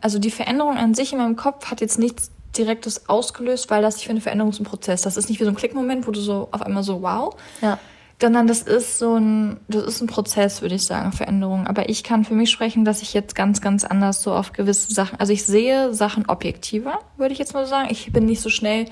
also 0.00 0.18
die 0.18 0.30
Veränderung 0.30 0.78
an 0.78 0.94
sich 0.94 1.12
in 1.12 1.18
meinem 1.18 1.36
Kopf 1.36 1.70
hat 1.70 1.82
jetzt 1.82 1.98
nichts 1.98 2.30
Direktes 2.56 3.06
ausgelöst, 3.06 3.68
weil 3.68 3.82
das, 3.82 3.98
ich 3.98 4.06
finde, 4.06 4.22
Veränderung 4.22 4.50
ist 4.50 4.58
ein 4.58 4.64
Prozess. 4.64 5.02
Das 5.02 5.18
ist 5.18 5.28
nicht 5.28 5.40
wie 5.40 5.44
so 5.44 5.50
ein 5.50 5.56
Klickmoment, 5.56 6.06
wo 6.06 6.10
du 6.10 6.18
so 6.18 6.48
auf 6.52 6.62
einmal 6.62 6.82
so, 6.82 7.02
wow. 7.02 7.36
Ja. 7.60 7.78
sondern 8.18 8.46
das 8.46 8.62
ist 8.62 8.98
so 8.98 9.16
ein, 9.16 9.60
das 9.68 9.84
ist 9.84 10.00
ein 10.00 10.06
Prozess, 10.06 10.62
würde 10.62 10.74
ich 10.74 10.86
sagen, 10.86 11.12
Veränderung. 11.12 11.66
Aber 11.66 11.90
ich 11.90 12.02
kann 12.02 12.24
für 12.24 12.32
mich 12.32 12.50
sprechen, 12.50 12.86
dass 12.86 13.02
ich 13.02 13.12
jetzt 13.12 13.34
ganz, 13.34 13.60
ganz 13.60 13.84
anders 13.84 14.22
so 14.22 14.32
auf 14.32 14.54
gewisse 14.54 14.94
Sachen, 14.94 15.20
also 15.20 15.34
ich 15.34 15.44
sehe 15.44 15.92
Sachen 15.92 16.30
objektiver, 16.30 17.00
würde 17.18 17.34
ich 17.34 17.38
jetzt 17.38 17.52
mal 17.52 17.66
sagen. 17.66 17.88
Ich 17.90 18.10
bin 18.10 18.24
nicht 18.24 18.40
so 18.40 18.48
schnell 18.48 18.86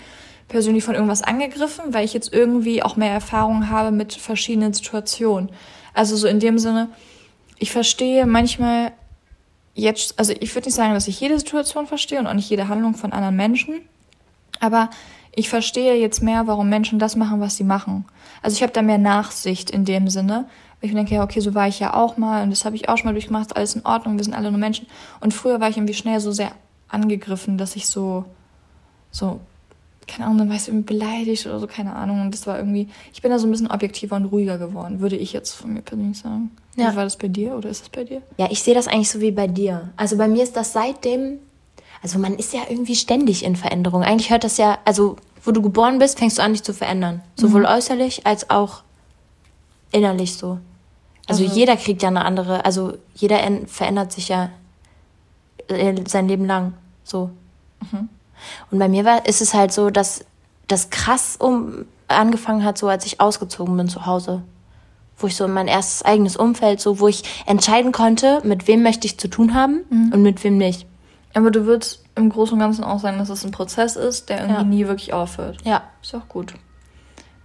persönlich 0.49 0.85
von 0.85 0.93
irgendwas 0.95 1.23
angegriffen, 1.23 1.95
weil 1.95 2.05
ich 2.05 2.13
jetzt 2.13 2.35
irgendwie 2.35 2.83
auch 2.83 2.97
mehr 2.97 3.13
Erfahrung 3.13 3.71
habe 3.71 3.93
mit 3.93 4.13
verschiedenen 4.13 4.75
Situationen. 4.75 5.49
Also 5.95 6.17
so 6.17 6.29
in 6.29 6.39
dem 6.39 6.59
Sinne, 6.59 6.91
ich 7.59 7.71
verstehe 7.71 8.27
manchmal 8.27 8.93
jetzt, 9.75 10.19
also 10.19 10.33
ich 10.39 10.55
würde 10.55 10.69
nicht 10.69 10.75
sagen, 10.75 10.95
dass 10.95 11.09
ich 11.09 11.21
jede 11.21 11.39
Situation 11.39 11.87
verstehe 11.87 12.19
und 12.19 12.27
auch 12.27 12.35
nicht 12.35 12.51
jede 12.51 12.69
Handlung 12.69 12.95
von 12.95 13.13
anderen 13.13 13.37
Menschen, 13.37 13.81
aber 14.61 14.91
ich 15.35 15.49
verstehe 15.49 15.97
jetzt 15.97 16.23
mehr, 16.23 16.47
warum 16.47 16.69
Menschen 16.69 16.99
das 16.99 17.17
machen, 17.17 17.41
was 17.41 17.57
sie 17.57 17.65
machen. 17.65 18.05
Also 18.43 18.55
ich 18.57 18.63
habe 18.63 18.73
da 18.73 18.83
mehr 18.83 18.99
Nachsicht 18.99 19.71
in 19.71 19.85
dem 19.85 20.09
Sinne. 20.09 20.47
Weil 20.81 20.91
ich 20.91 20.95
denke, 20.95 21.15
ja, 21.15 21.25
okay, 21.25 21.41
so 21.41 21.55
war 21.55 21.67
ich 21.67 21.81
ja 21.81 21.95
auch 21.95 22.17
mal 22.17 22.43
und 22.43 22.51
das 22.51 22.65
habe 22.65 22.77
ich 22.77 22.89
auch 22.89 22.99
schon 22.99 23.07
mal 23.07 23.13
durchgemacht, 23.13 23.57
alles 23.57 23.75
in 23.75 23.87
Ordnung, 23.87 24.17
wir 24.17 24.25
sind 24.25 24.35
alle 24.35 24.51
nur 24.51 24.61
Menschen. 24.61 24.87
Und 25.21 25.33
früher 25.33 25.61
war 25.61 25.71
ich 25.71 25.77
irgendwie 25.77 25.95
schnell 25.95 26.21
so 26.21 26.31
sehr 26.31 26.53
angegriffen, 26.89 27.59
dass 27.59 27.75
ich 27.75 27.87
so, 27.89 28.27
so, 29.11 29.41
keine 30.07 30.27
Ahnung, 30.27 30.39
dann 30.39 30.49
war 30.49 30.57
ich 30.57 30.69
irgendwie 30.69 30.95
beleidigt 30.95 31.47
oder 31.47 31.61
so, 31.61 31.67
keine 31.67 31.95
Ahnung. 31.95 32.21
Und 32.21 32.31
das 32.33 32.47
war 32.47 32.59
irgendwie, 32.59 32.89
ich 33.13 33.23
bin 33.23 33.31
da 33.31 33.39
so 33.39 33.47
ein 33.47 33.51
bisschen 33.51 33.71
objektiver 33.71 34.17
und 34.17 34.27
ruhiger 34.27 34.59
geworden, 34.59 35.01
würde 35.01 35.17
ich 35.17 35.33
jetzt 35.33 35.53
von 35.53 35.73
mir 35.73 35.83
persönlich 35.83 36.19
sagen. 36.19 36.51
Ja. 36.77 36.93
Wie 36.93 36.97
war 36.97 37.05
das 37.05 37.17
bei 37.17 37.29
dir 37.29 37.55
oder 37.57 37.69
ist 37.69 37.83
das 37.83 37.89
bei 37.89 38.05
dir? 38.05 38.23
Ja, 38.37 38.49
ich 38.51 38.63
sehe 38.63 38.75
das 38.75 38.89
eigentlich 38.89 39.11
so 39.11 39.21
wie 39.21 39.31
bei 39.31 39.47
dir. 39.47 39.91
Also 39.97 40.17
bei 40.17 40.29
mir 40.29 40.43
ist 40.43 40.57
das 40.57 40.73
seitdem 40.73 41.39
also 42.05 42.19
man 42.19 42.35
ist 42.35 42.53
ja 42.53 42.61
irgendwie 42.69 42.97
ständig 42.97 43.43
in 43.47 43.57
Veränderung. 43.57 44.03
Eigentlich 44.03 44.29
hört 44.29 44.45
das 44.45 44.59
ja, 44.59 44.79
also 44.85 45.17
wo 45.43 45.53
du 45.53 45.63
geboren 45.63 45.99
bist, 45.99 46.19
fängst 46.19 46.37
du 46.37 46.43
an, 46.43 46.53
dich 46.53 46.63
zu 46.63 46.75
verändern. 46.75 47.23
Sowohl 47.35 47.63
mhm. 47.63 47.69
äußerlich 47.69 48.27
als 48.27 48.51
auch 48.51 48.83
innerlich 49.91 50.35
so. 50.35 50.59
Also, 51.27 51.45
also, 51.45 51.55
jeder 51.55 51.79
kriegt 51.79 52.03
ja 52.03 52.11
eine 52.11 52.27
andere, 52.27 52.67
also 52.67 52.99
jeder 53.15 53.39
verändert 53.67 54.13
sich 54.13 54.29
ja 54.29 54.51
äh, 55.69 55.95
sein 56.07 56.29
Leben 56.29 56.45
lang 56.45 56.75
so. 57.05 57.31
Mhm. 57.91 58.11
Und 58.71 58.79
bei 58.79 58.89
mir 58.89 59.05
war, 59.05 59.27
ist 59.27 59.41
es 59.41 59.55
halt 59.55 59.73
so, 59.73 59.91
dass 59.91 60.25
das 60.69 60.91
krass 60.91 61.37
um 61.37 61.87
angefangen 62.09 62.65
hat, 62.65 62.79
so 62.79 62.89
als 62.89 63.07
ich 63.07 63.21
ausgezogen 63.21 63.77
bin 63.77 63.89
zu 63.89 64.07
Hause. 64.07 64.43
Wo 65.17 65.27
ich 65.27 65.37
so 65.37 65.47
mein 65.47 65.69
erstes 65.69 66.03
eigenes 66.03 66.37
Umfeld, 66.37 66.81
so 66.81 66.99
wo 67.01 67.09
ich 67.09 67.23
entscheiden 67.47 67.93
konnte, 67.93 68.41
mit 68.45 68.67
wem 68.67 68.83
möchte 68.83 69.07
ich 69.07 69.19
zu 69.19 69.29
tun 69.29 69.55
haben 69.55 69.85
mhm. 69.89 70.13
und 70.13 70.23
mit 70.23 70.43
wem 70.43 70.59
nicht. 70.59 70.87
Aber 71.35 71.51
du 71.51 71.67
würdest 71.67 72.05
im 72.15 72.31
Großen 72.31 72.55
und 72.55 72.61
Ganzen 72.61 72.85
auch 72.85 73.01
sagen, 73.01 73.19
dass 73.19 73.29
es 73.29 73.45
ein 73.45 73.51
Prozess 73.51 73.97
ist, 73.97 74.29
der 74.29 74.39
irgendwie 74.39 74.61
ja. 74.61 74.65
nie 74.65 74.87
wirklich 74.87 75.13
aufhört. 75.13 75.59
Ja. 75.65 75.83
Ist 76.03 76.15
auch 76.15 76.29
gut. 76.29 76.55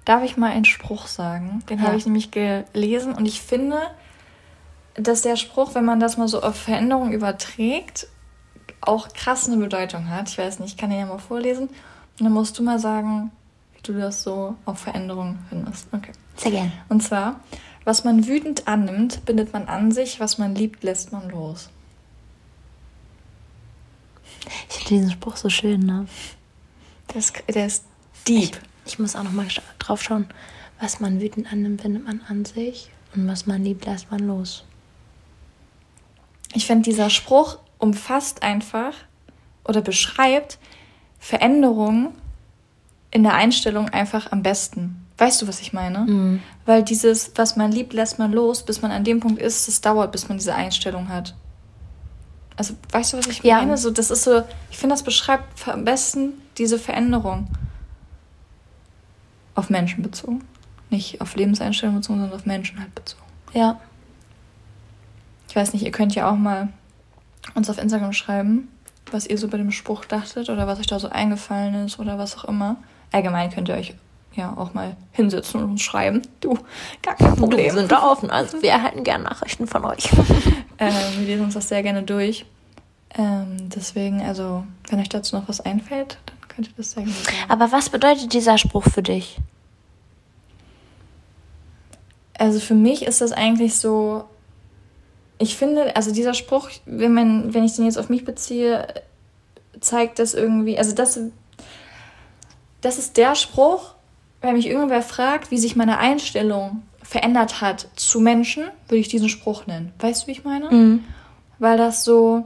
Darf 0.06 0.24
ich 0.24 0.38
mal 0.38 0.52
einen 0.52 0.66
Spruch 0.66 1.08
sagen? 1.08 1.64
Den 1.70 1.80
ja. 1.80 1.86
habe 1.86 1.98
ich 1.98 2.06
nämlich 2.06 2.32
gelesen 2.32 3.14
und 3.14 3.26
ich 3.26 3.42
finde, 3.42 3.80
dass 4.96 5.22
der 5.22 5.36
Spruch, 5.36 5.76
wenn 5.76 5.86
man 5.86 6.00
das 6.00 6.18
mal 6.18 6.28
so 6.28 6.42
auf 6.42 6.56
Veränderung 6.56 7.12
überträgt, 7.12 8.08
auch 8.82 9.10
krass 9.14 9.48
eine 9.48 9.58
Bedeutung 9.58 10.10
hat. 10.10 10.30
Ich 10.30 10.38
weiß 10.38 10.60
nicht, 10.60 10.72
ich 10.72 10.78
kann 10.78 10.90
den 10.90 11.00
ja 11.00 11.06
mal 11.06 11.20
vorlesen. 11.20 11.68
Und 11.68 12.26
dann 12.26 12.34
musst 12.34 12.58
du 12.58 12.64
mal 12.64 12.80
sagen, 12.80 13.32
wie 13.74 13.82
du 13.82 13.94
das 13.94 14.24
so 14.24 14.56
auf 14.66 14.80
Veränderung 14.80 15.40
findest. 15.50 15.88
Okay. 15.92 16.12
Sehr 16.36 16.52
gern. 16.52 16.72
Und 16.90 17.02
zwar, 17.02 17.40
was 17.84 18.04
man 18.04 18.28
wütend 18.28 18.68
annimmt, 18.68 19.26
bindet 19.26 19.54
man 19.54 19.68
an 19.68 19.92
sich, 19.92 20.20
was 20.20 20.38
man 20.38 20.56
liebt, 20.56 20.84
lässt 20.84 21.12
man 21.12 21.30
los. 21.30 21.70
Ich 24.70 24.76
finde 24.76 24.90
diesen 24.90 25.12
Spruch 25.12 25.38
so 25.38 25.50
schön, 25.50 25.82
ne? 25.82 26.08
Der 27.10 27.18
ist, 27.18 27.34
der 27.48 27.66
ist 27.66 27.86
deep. 28.28 28.60
Ich, 28.86 28.94
ich 28.94 29.00
muss 29.00 29.16
auch 29.16 29.24
noch 29.24 29.32
mal 29.32 29.48
drauf 29.80 30.02
schauen. 30.02 30.28
Was 30.80 31.00
man 31.00 31.20
wütend 31.20 31.52
annimmt, 31.52 31.84
bindet 31.84 32.06
man 32.06 32.22
an 32.28 32.46
sich. 32.46 32.90
Und 33.16 33.28
was 33.28 33.48
man 33.48 33.64
liebt, 33.64 33.86
lässt 33.86 34.12
man 34.12 34.22
los. 34.22 34.64
Ich 36.54 36.66
finde, 36.66 36.84
dieser 36.84 37.10
Spruch 37.10 37.60
umfasst 37.80 38.44
einfach 38.44 38.94
oder 39.64 39.82
beschreibt 39.82 40.60
Veränderungen 41.18 42.10
in 43.12 43.24
der 43.24 43.34
Einstellung 43.34 43.90
einfach 43.90 44.32
am 44.32 44.44
besten. 44.44 45.08
Weißt 45.18 45.42
du, 45.42 45.48
was 45.48 45.60
ich 45.60 45.74
meine? 45.74 46.00
Mhm. 46.00 46.44
Weil 46.66 46.84
dieses, 46.84 47.32
was 47.36 47.56
man 47.56 47.72
liebt, 47.72 47.94
lässt 47.94 48.20
man 48.20 48.32
los, 48.32 48.64
bis 48.64 48.82
man 48.82 48.92
an 48.92 49.04
dem 49.04 49.20
Punkt 49.20 49.42
ist, 49.42 49.68
es 49.68 49.82
dauert, 49.82 50.12
bis 50.12 50.30
man 50.30 50.38
diese 50.38 50.56
Einstellung 50.56 51.10
hat. 51.10 51.36
Also, 52.56 52.76
weißt 52.92 53.14
du, 53.14 53.18
was 53.18 53.28
ich 53.28 53.44
ja. 53.44 53.58
meine? 53.58 53.78
So, 53.78 53.90
das 53.90 54.12
ist 54.12 54.24
so, 54.24 54.44
ich 54.70 54.78
finde, 54.78 54.94
das 54.94 55.04
beschreibt 55.04 55.68
am 55.68 55.84
besten 55.84 56.34
diese 56.58 56.78
Veränderung. 56.78 57.48
Auf 59.56 59.70
Menschen 59.70 60.04
bezogen. 60.04 60.44
Nicht 60.90 61.20
auf 61.22 61.36
Lebenseinstellungen 61.36 62.02
bezogen, 62.02 62.20
sondern 62.20 62.40
auf 62.40 62.46
Menschen 62.46 62.80
halt 62.80 62.94
bezogen. 62.96 63.24
Ja. 63.54 63.80
Ich 65.50 65.56
weiß 65.56 65.74
nicht, 65.74 65.84
ihr 65.84 65.92
könnt 65.92 66.16
ja 66.16 66.30
auch 66.30 66.36
mal 66.36 66.70
uns 67.56 67.70
auf 67.70 67.78
Instagram 67.78 68.14
schreiben, 68.14 68.68
was 69.12 69.28
ihr 69.28 69.38
so 69.38 69.48
bei 69.48 69.58
dem 69.58 69.72
Spruch 69.72 70.06
dachtet 70.06 70.50
oder 70.50 70.68
was 70.68 70.80
euch 70.80 70.88
da 70.88 71.00
so 71.00 71.10
eingefallen 71.10 71.86
ist 71.86 72.00
oder 72.00 72.18
was 72.18 72.38
auch 72.38 72.46
immer. 72.46 72.78
Allgemein 73.12 73.52
könnt 73.52 73.70
ihr 73.70 73.76
euch 73.76 73.96
ja 74.36 74.54
auch 74.56 74.74
mal 74.74 74.96
hinsetzen 75.12 75.62
und 75.62 75.72
uns 75.72 75.82
schreiben. 75.82 76.22
Du, 76.40 76.58
gar 77.02 77.16
kein 77.16 77.36
Problem. 77.36 77.66
Wir 77.66 77.74
sind 77.74 77.92
da 77.92 78.04
offen, 78.04 78.30
also 78.30 78.62
wir 78.62 78.72
erhalten 78.72 79.04
gerne 79.04 79.24
Nachrichten 79.24 79.68
von 79.68 79.86
euch. 79.86 80.10
Ähm, 80.82 80.94
wir 81.18 81.28
lesen 81.28 81.44
uns 81.44 81.56
das 81.56 81.68
sehr 81.68 81.84
gerne 81.84 82.04
durch. 82.04 82.46
Ähm, 83.18 83.70
deswegen, 83.70 84.22
also, 84.22 84.64
wenn 84.90 85.02
euch 85.02 85.10
dazu 85.10 85.36
noch 85.36 85.50
was 85.50 85.60
einfällt, 85.60 86.18
dann 86.26 86.38
könnt 86.48 86.68
ihr 86.68 86.74
das 86.78 86.92
sehr 86.92 87.04
gerne 87.04 87.18
sagen. 87.18 87.36
Aber 87.50 87.74
was 87.74 87.90
bedeutet 87.90 88.32
dieser 88.32 88.58
Spruch 88.58 88.86
für 88.86 89.04
dich? 89.04 89.40
Also 92.38 92.62
für 92.62 92.76
mich 92.76 93.02
ist 93.02 93.20
das 93.20 93.34
eigentlich 93.34 93.76
so, 93.76 94.24
ich 95.40 95.56
finde, 95.56 95.96
also 95.96 96.12
dieser 96.12 96.34
Spruch, 96.34 96.70
wenn 96.86 97.14
man, 97.14 97.54
wenn 97.54 97.64
ich 97.64 97.76
den 97.76 97.86
jetzt 97.86 97.98
auf 97.98 98.10
mich 98.10 98.26
beziehe, 98.26 98.88
zeigt 99.80 100.20
das 100.20 100.34
irgendwie, 100.34 100.78
also 100.78 100.94
das, 100.94 101.20
das 102.82 102.98
ist 102.98 103.18
der 103.18 103.36
Spruch, 103.36 103.96
wenn 104.42 104.54
mich 104.56 104.68
irgendwer 104.68 105.02
fragt, 105.02 105.50
wie 105.50 105.58
sich 105.58 105.76
meine 105.76 105.98
Einstellung 105.98 106.84
verändert 107.02 107.62
hat 107.62 107.88
zu 107.96 108.20
Menschen, 108.20 108.66
würde 108.88 109.00
ich 109.00 109.08
diesen 109.08 109.30
Spruch 109.30 109.66
nennen. 109.66 109.94
Weißt 110.00 110.24
du, 110.24 110.28
wie 110.28 110.32
ich 110.32 110.44
meine? 110.44 110.70
Mhm. 110.70 111.04
Weil 111.58 111.78
das 111.78 112.04
so, 112.04 112.46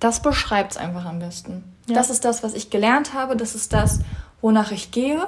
das 0.00 0.20
beschreibt 0.20 0.72
es 0.72 0.78
einfach 0.78 1.04
am 1.04 1.18
besten. 1.18 1.62
Ja. 1.86 1.94
Das 1.94 2.10
ist 2.10 2.24
das, 2.24 2.42
was 2.42 2.54
ich 2.54 2.70
gelernt 2.70 3.14
habe, 3.14 3.36
das 3.36 3.54
ist 3.54 3.72
das, 3.72 4.00
wonach 4.40 4.72
ich 4.72 4.90
gehe. 4.90 5.26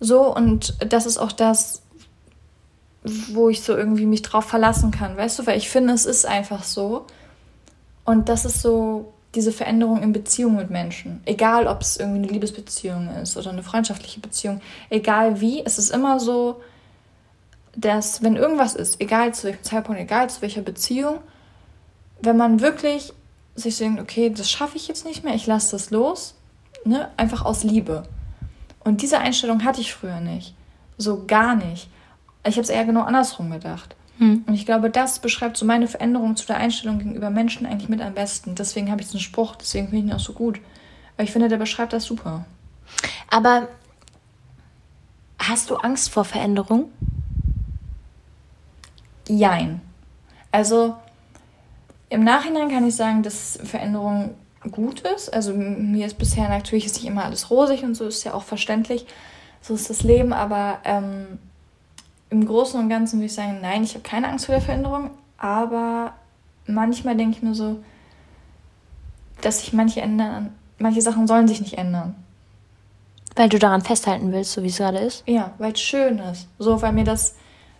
So, 0.00 0.34
und 0.34 0.76
das 0.92 1.06
ist 1.06 1.18
auch 1.18 1.32
das, 1.32 1.82
wo 3.32 3.48
ich 3.48 3.62
so 3.62 3.76
irgendwie 3.76 4.06
mich 4.06 4.22
drauf 4.22 4.44
verlassen 4.44 4.90
kann, 4.90 5.16
weißt 5.16 5.38
du? 5.38 5.46
Weil 5.46 5.58
ich 5.58 5.68
finde, 5.68 5.94
es 5.94 6.06
ist 6.06 6.26
einfach 6.26 6.64
so. 6.64 7.06
Und 8.04 8.28
das 8.28 8.44
ist 8.44 8.62
so 8.62 9.12
diese 9.34 9.52
Veränderung 9.52 10.02
in 10.02 10.12
Beziehung 10.12 10.56
mit 10.56 10.70
Menschen. 10.70 11.20
Egal, 11.26 11.66
ob 11.66 11.82
es 11.82 11.98
irgendwie 11.98 12.22
eine 12.22 12.28
Liebesbeziehung 12.28 13.08
ist 13.22 13.36
oder 13.36 13.50
eine 13.50 13.62
freundschaftliche 13.62 14.20
Beziehung. 14.20 14.60
Egal 14.88 15.40
wie, 15.40 15.64
es 15.64 15.78
ist 15.78 15.90
immer 15.90 16.18
so, 16.18 16.60
dass 17.76 18.22
wenn 18.22 18.36
irgendwas 18.36 18.74
ist, 18.74 19.00
egal 19.00 19.34
zu 19.34 19.44
welchem 19.44 19.62
Zeitpunkt, 19.62 20.00
egal 20.00 20.30
zu 20.30 20.42
welcher 20.42 20.62
Beziehung, 20.62 21.18
wenn 22.20 22.36
man 22.36 22.60
wirklich 22.60 23.12
sich 23.54 23.76
denkt, 23.78 24.00
okay, 24.00 24.30
das 24.30 24.50
schaffe 24.50 24.76
ich 24.76 24.88
jetzt 24.88 25.04
nicht 25.04 25.24
mehr, 25.24 25.34
ich 25.34 25.46
lasse 25.46 25.72
das 25.72 25.90
los, 25.90 26.34
ne, 26.84 27.10
einfach 27.16 27.44
aus 27.44 27.64
Liebe. 27.64 28.04
Und 28.82 29.02
diese 29.02 29.18
Einstellung 29.18 29.64
hatte 29.64 29.80
ich 29.80 29.92
früher 29.92 30.20
nicht. 30.20 30.54
So 30.96 31.24
gar 31.26 31.54
nicht. 31.54 31.88
Ich 32.48 32.56
habe 32.56 32.62
es 32.62 32.70
eher 32.70 32.84
genau 32.84 33.02
andersrum 33.02 33.50
gedacht. 33.50 33.94
Hm. 34.18 34.44
Und 34.46 34.54
ich 34.54 34.66
glaube, 34.66 34.90
das 34.90 35.20
beschreibt 35.20 35.56
so 35.56 35.64
meine 35.64 35.86
Veränderung 35.86 36.36
zu 36.36 36.46
der 36.46 36.56
Einstellung 36.56 36.98
gegenüber 36.98 37.30
Menschen 37.30 37.66
eigentlich 37.66 37.88
mit 37.88 38.00
am 38.00 38.14
besten. 38.14 38.54
Deswegen 38.54 38.90
habe 38.90 39.00
ich 39.00 39.06
diesen 39.06 39.20
Spruch, 39.20 39.56
deswegen 39.56 39.88
finde 39.88 40.04
ich 40.04 40.10
ihn 40.10 40.16
auch 40.16 40.20
so 40.20 40.32
gut. 40.32 40.60
Weil 41.16 41.26
ich 41.26 41.32
finde, 41.32 41.48
der 41.48 41.56
beschreibt 41.56 41.92
das 41.92 42.04
super. 42.04 42.44
Aber 43.30 43.68
hast 45.38 45.70
du 45.70 45.76
Angst 45.76 46.10
vor 46.10 46.24
Veränderung? 46.24 46.90
Jein. 49.28 49.80
Also 50.50 50.96
im 52.08 52.24
Nachhinein 52.24 52.70
kann 52.70 52.86
ich 52.86 52.96
sagen, 52.96 53.22
dass 53.22 53.58
Veränderung 53.62 54.34
gut 54.70 55.00
ist. 55.00 55.32
Also 55.32 55.52
mir 55.54 56.06
ist 56.06 56.18
bisher 56.18 56.48
natürlich 56.48 56.86
ist 56.86 56.96
nicht 56.96 57.06
immer 57.06 57.24
alles 57.24 57.50
rosig 57.50 57.84
und 57.84 57.94
so 57.94 58.06
ist 58.06 58.24
ja 58.24 58.34
auch 58.34 58.42
verständlich. 58.42 59.06
So 59.60 59.74
ist 59.74 59.90
das 59.90 60.02
Leben, 60.02 60.32
aber 60.32 60.78
ähm, 60.84 61.38
im 62.30 62.46
Großen 62.46 62.78
und 62.78 62.88
Ganzen 62.88 63.18
würde 63.18 63.26
ich 63.26 63.34
sagen, 63.34 63.58
nein, 63.62 63.82
ich 63.82 63.94
habe 63.94 64.02
keine 64.02 64.28
Angst 64.28 64.46
vor 64.46 64.54
der 64.54 64.62
Veränderung, 64.62 65.10
aber 65.38 66.12
manchmal 66.66 67.16
denke 67.16 67.36
ich 67.36 67.42
mir 67.42 67.54
so, 67.54 67.78
dass 69.40 69.60
sich 69.60 69.72
manche 69.72 70.00
ändern, 70.00 70.52
manche 70.78 71.00
Sachen 71.00 71.26
sollen 71.26 71.48
sich 71.48 71.60
nicht 71.60 71.78
ändern. 71.78 72.14
Weil 73.36 73.48
du 73.48 73.58
daran 73.58 73.82
festhalten 73.82 74.32
willst, 74.32 74.52
so 74.52 74.62
wie 74.62 74.68
es 74.68 74.78
gerade 74.78 74.98
ist? 74.98 75.22
Ja, 75.26 75.52
weil 75.58 75.72
es 75.72 75.80
schön 75.80 76.18
ist. 76.18 76.48
So, 76.58 76.82
weil 76.82 76.92
mir 76.92 77.04
das 77.04 77.36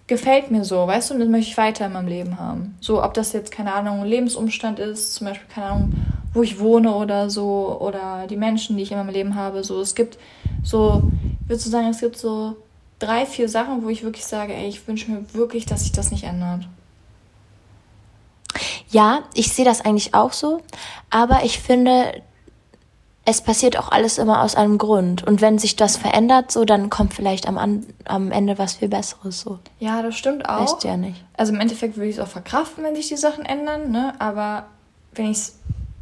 gefällt 0.07 0.50
mir 0.50 0.64
so, 0.64 0.87
weißt 0.87 1.11
du, 1.11 1.14
und 1.14 1.21
das 1.21 1.28
möchte 1.28 1.50
ich 1.50 1.59
weiter 1.59 1.87
in 1.87 1.93
meinem 1.93 2.09
Leben 2.09 2.38
haben. 2.38 2.76
So, 2.81 3.02
ob 3.02 3.14
das 3.14 3.33
jetzt, 3.33 3.50
keine 3.50 3.75
Ahnung, 3.75 4.00
ein 4.00 4.07
Lebensumstand 4.07 4.78
ist, 4.78 5.14
zum 5.14 5.26
Beispiel, 5.26 5.49
keine 5.49 5.67
Ahnung, 5.67 5.93
wo 6.33 6.43
ich 6.43 6.61
wohne 6.61 6.95
oder 6.95 7.28
so, 7.28 7.76
oder 7.81 8.26
die 8.28 8.37
Menschen, 8.37 8.76
die 8.76 8.85
ich 8.85 8.93
in 8.93 8.99
meinem 8.99 9.12
Leben 9.12 9.35
habe. 9.35 9.64
So, 9.64 9.81
es 9.81 9.95
gibt 9.95 10.19
so, 10.62 11.02
ich 11.43 11.49
würde 11.49 11.61
so 11.61 11.71
sagen, 11.71 11.88
es 11.88 12.00
gibt 12.00 12.17
so 12.17 12.57
drei, 12.99 13.26
vier 13.26 13.49
Sachen, 13.49 13.85
wo 13.85 13.88
ich 13.88 14.02
wirklich 14.02 14.26
sage, 14.26 14.55
ey, 14.55 14.69
ich 14.69 14.87
wünsche 14.87 15.11
mir 15.11 15.35
wirklich, 15.35 15.67
dass 15.67 15.83
sich 15.83 15.93
das 15.93 16.11
nicht 16.11 16.25
ändert. 16.25 16.69
Ja, 18.90 19.25
ich 19.35 19.52
sehe 19.52 19.64
das 19.64 19.83
eigentlich 19.83 20.14
auch 20.14 20.33
so, 20.33 20.62
aber 21.11 21.45
ich 21.45 21.59
finde, 21.61 22.23
es 23.31 23.43
passiert 23.43 23.78
auch 23.78 23.93
alles 23.93 24.17
immer 24.17 24.43
aus 24.43 24.55
einem 24.55 24.78
Grund. 24.78 25.23
Und 25.23 25.43
wenn 25.43 25.59
sich 25.59 25.76
das 25.76 25.99
verändert, 25.99 26.50
so, 26.50 26.64
dann 26.64 26.88
kommt 26.88 27.12
vielleicht 27.12 27.47
am, 27.47 27.85
am 28.07 28.33
Ende 28.33 28.57
was 28.57 28.75
viel 28.76 28.88
Besseres. 28.88 29.40
So. 29.40 29.59
Ja, 29.78 30.00
das 30.00 30.17
stimmt 30.17 30.49
auch. 30.49 30.62
Weißt 30.62 30.85
ja 30.85 30.97
nicht. 30.97 31.23
Also 31.37 31.52
im 31.52 31.61
Endeffekt 31.61 31.97
würde 31.97 32.09
ich 32.09 32.17
es 32.17 32.23
auch 32.23 32.28
verkraften, 32.28 32.83
wenn 32.85 32.97
sich 32.97 33.09
die 33.09 33.19
Sachen 33.19 33.45
ändern, 33.45 33.90
ne? 33.90 34.14
Aber 34.19 34.69
wenn 35.12 35.26
ich 35.26 35.37
es 35.37 35.59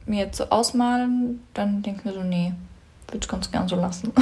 mir 0.06 0.20
jetzt 0.20 0.38
so 0.38 0.44
ausmalen, 0.50 1.42
dann 1.52 1.82
denke 1.82 1.98
ich 2.00 2.04
mir 2.04 2.12
so, 2.12 2.22
nee, 2.22 2.52
würde 3.08 3.24
es 3.24 3.28
ganz 3.28 3.50
gern 3.50 3.66
so 3.66 3.74
lassen. 3.74 4.12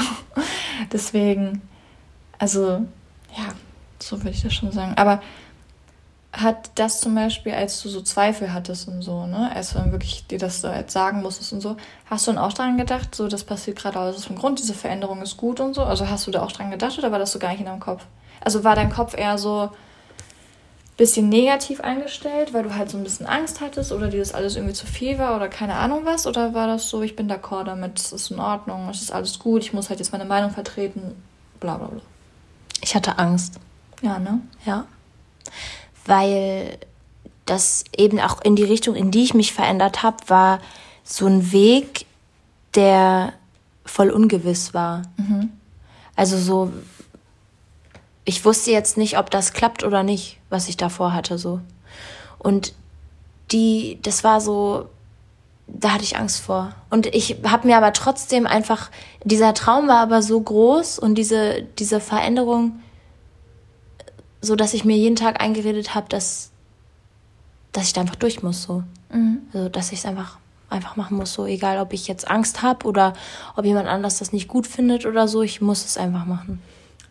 Deswegen, 0.92 1.60
also, 2.38 2.86
ja, 3.36 3.54
so 3.98 4.18
würde 4.18 4.30
ich 4.30 4.42
das 4.42 4.54
schon 4.54 4.72
sagen. 4.72 4.94
Aber 4.96 5.20
hat 6.34 6.70
das 6.74 7.00
zum 7.00 7.14
Beispiel, 7.14 7.52
als 7.52 7.80
du 7.82 7.88
so 7.88 8.00
Zweifel 8.00 8.52
hattest 8.52 8.88
und 8.88 9.02
so, 9.02 9.26
ne, 9.26 9.52
als 9.54 9.72
du 9.72 9.78
dann 9.78 9.92
wirklich 9.92 10.26
dir 10.26 10.38
das 10.38 10.60
so 10.60 10.68
jetzt 10.68 10.92
sagen 10.92 11.22
musstest 11.22 11.52
und 11.52 11.60
so, 11.60 11.76
hast 12.06 12.26
du 12.26 12.32
dann 12.32 12.42
auch 12.42 12.52
daran 12.52 12.76
gedacht, 12.76 13.14
so, 13.14 13.28
das 13.28 13.44
passiert 13.44 13.78
gerade 13.78 14.00
aus 14.00 14.26
dem 14.26 14.36
Grund, 14.36 14.58
diese 14.58 14.74
Veränderung 14.74 15.22
ist 15.22 15.36
gut 15.36 15.60
und 15.60 15.74
so? 15.74 15.84
Also 15.84 16.08
hast 16.08 16.26
du 16.26 16.32
da 16.32 16.42
auch 16.42 16.50
dran 16.50 16.72
gedacht 16.72 16.98
oder 16.98 17.12
war 17.12 17.20
das 17.20 17.32
so 17.32 17.38
gar 17.38 17.50
nicht 17.50 17.60
in 17.60 17.66
deinem 17.66 17.80
Kopf? 17.80 18.04
Also 18.40 18.64
war 18.64 18.74
dein 18.74 18.90
Kopf 18.90 19.16
eher 19.16 19.38
so 19.38 19.62
ein 19.62 20.96
bisschen 20.96 21.28
negativ 21.28 21.80
eingestellt, 21.80 22.52
weil 22.52 22.64
du 22.64 22.74
halt 22.74 22.90
so 22.90 22.98
ein 22.98 23.04
bisschen 23.04 23.26
Angst 23.26 23.60
hattest 23.60 23.92
oder 23.92 24.08
dir 24.08 24.18
das 24.18 24.34
alles 24.34 24.56
irgendwie 24.56 24.74
zu 24.74 24.86
viel 24.86 25.18
war 25.18 25.36
oder 25.36 25.48
keine 25.48 25.74
Ahnung 25.74 26.00
was? 26.04 26.26
Oder 26.26 26.52
war 26.52 26.66
das 26.66 26.88
so, 26.90 27.02
ich 27.02 27.14
bin 27.14 27.30
d'accord 27.30 27.64
damit, 27.64 27.98
es 27.98 28.12
ist 28.12 28.32
in 28.32 28.40
Ordnung, 28.40 28.88
es 28.88 29.02
ist 29.02 29.12
alles 29.12 29.38
gut, 29.38 29.62
ich 29.62 29.72
muss 29.72 29.88
halt 29.88 30.00
jetzt 30.00 30.10
meine 30.10 30.24
Meinung 30.24 30.50
vertreten, 30.50 31.14
bla 31.60 31.76
bla 31.76 31.86
bla? 31.86 32.00
Ich 32.84 32.94
hatte 32.94 33.18
Angst. 33.18 33.58
Ja, 34.02 34.18
ne? 34.18 34.40
Ja 34.64 34.86
weil 36.06 36.78
das 37.46 37.84
eben 37.96 38.20
auch 38.20 38.40
in 38.42 38.56
die 38.56 38.64
Richtung, 38.64 38.94
in 38.94 39.10
die 39.10 39.22
ich 39.22 39.34
mich 39.34 39.52
verändert 39.52 40.02
habe, 40.02 40.16
war 40.28 40.60
so 41.02 41.26
ein 41.26 41.52
Weg, 41.52 42.06
der 42.74 43.34
voll 43.84 44.10
ungewiss 44.10 44.72
war. 44.72 45.02
Mhm. 45.16 45.52
Also 46.16 46.38
so, 46.38 46.72
ich 48.24 48.44
wusste 48.44 48.70
jetzt 48.70 48.96
nicht, 48.96 49.18
ob 49.18 49.30
das 49.30 49.52
klappt 49.52 49.84
oder 49.84 50.02
nicht, 50.02 50.38
was 50.48 50.68
ich 50.68 50.76
davor 50.76 51.12
hatte, 51.12 51.38
so. 51.38 51.60
Und 52.38 52.74
die, 53.52 53.98
das 54.02 54.24
war 54.24 54.40
so, 54.40 54.88
da 55.66 55.92
hatte 55.92 56.04
ich 56.04 56.16
Angst 56.16 56.40
vor. 56.40 56.74
Und 56.90 57.06
ich 57.06 57.36
habe 57.44 57.66
mir 57.66 57.76
aber 57.76 57.92
trotzdem 57.92 58.46
einfach, 58.46 58.90
dieser 59.24 59.54
Traum 59.54 59.88
war 59.88 59.98
aber 59.98 60.22
so 60.22 60.40
groß 60.40 60.98
und 60.98 61.16
diese, 61.16 61.62
diese 61.78 62.00
Veränderung, 62.00 62.80
so 64.40 64.56
dass 64.56 64.74
ich 64.74 64.84
mir 64.84 64.96
jeden 64.96 65.16
Tag 65.16 65.42
eingeredet 65.42 65.94
habe, 65.94 66.08
dass, 66.08 66.50
dass 67.72 67.84
ich 67.84 67.92
da 67.92 68.02
einfach 68.02 68.16
durch 68.16 68.42
muss, 68.42 68.62
so. 68.62 68.82
Mhm. 69.10 69.42
Also, 69.52 69.68
dass 69.68 69.92
ich 69.92 70.00
es 70.00 70.06
einfach, 70.06 70.38
einfach 70.68 70.96
machen 70.96 71.16
muss, 71.16 71.32
so. 71.32 71.46
Egal, 71.46 71.78
ob 71.78 71.92
ich 71.92 72.06
jetzt 72.08 72.30
Angst 72.30 72.62
habe 72.62 72.86
oder 72.86 73.14
ob 73.56 73.64
jemand 73.64 73.88
anders 73.88 74.18
das 74.18 74.32
nicht 74.32 74.48
gut 74.48 74.66
findet 74.66 75.06
oder 75.06 75.28
so, 75.28 75.42
ich 75.42 75.62
muss 75.62 75.84
es 75.84 75.96
einfach 75.96 76.26
machen. 76.26 76.60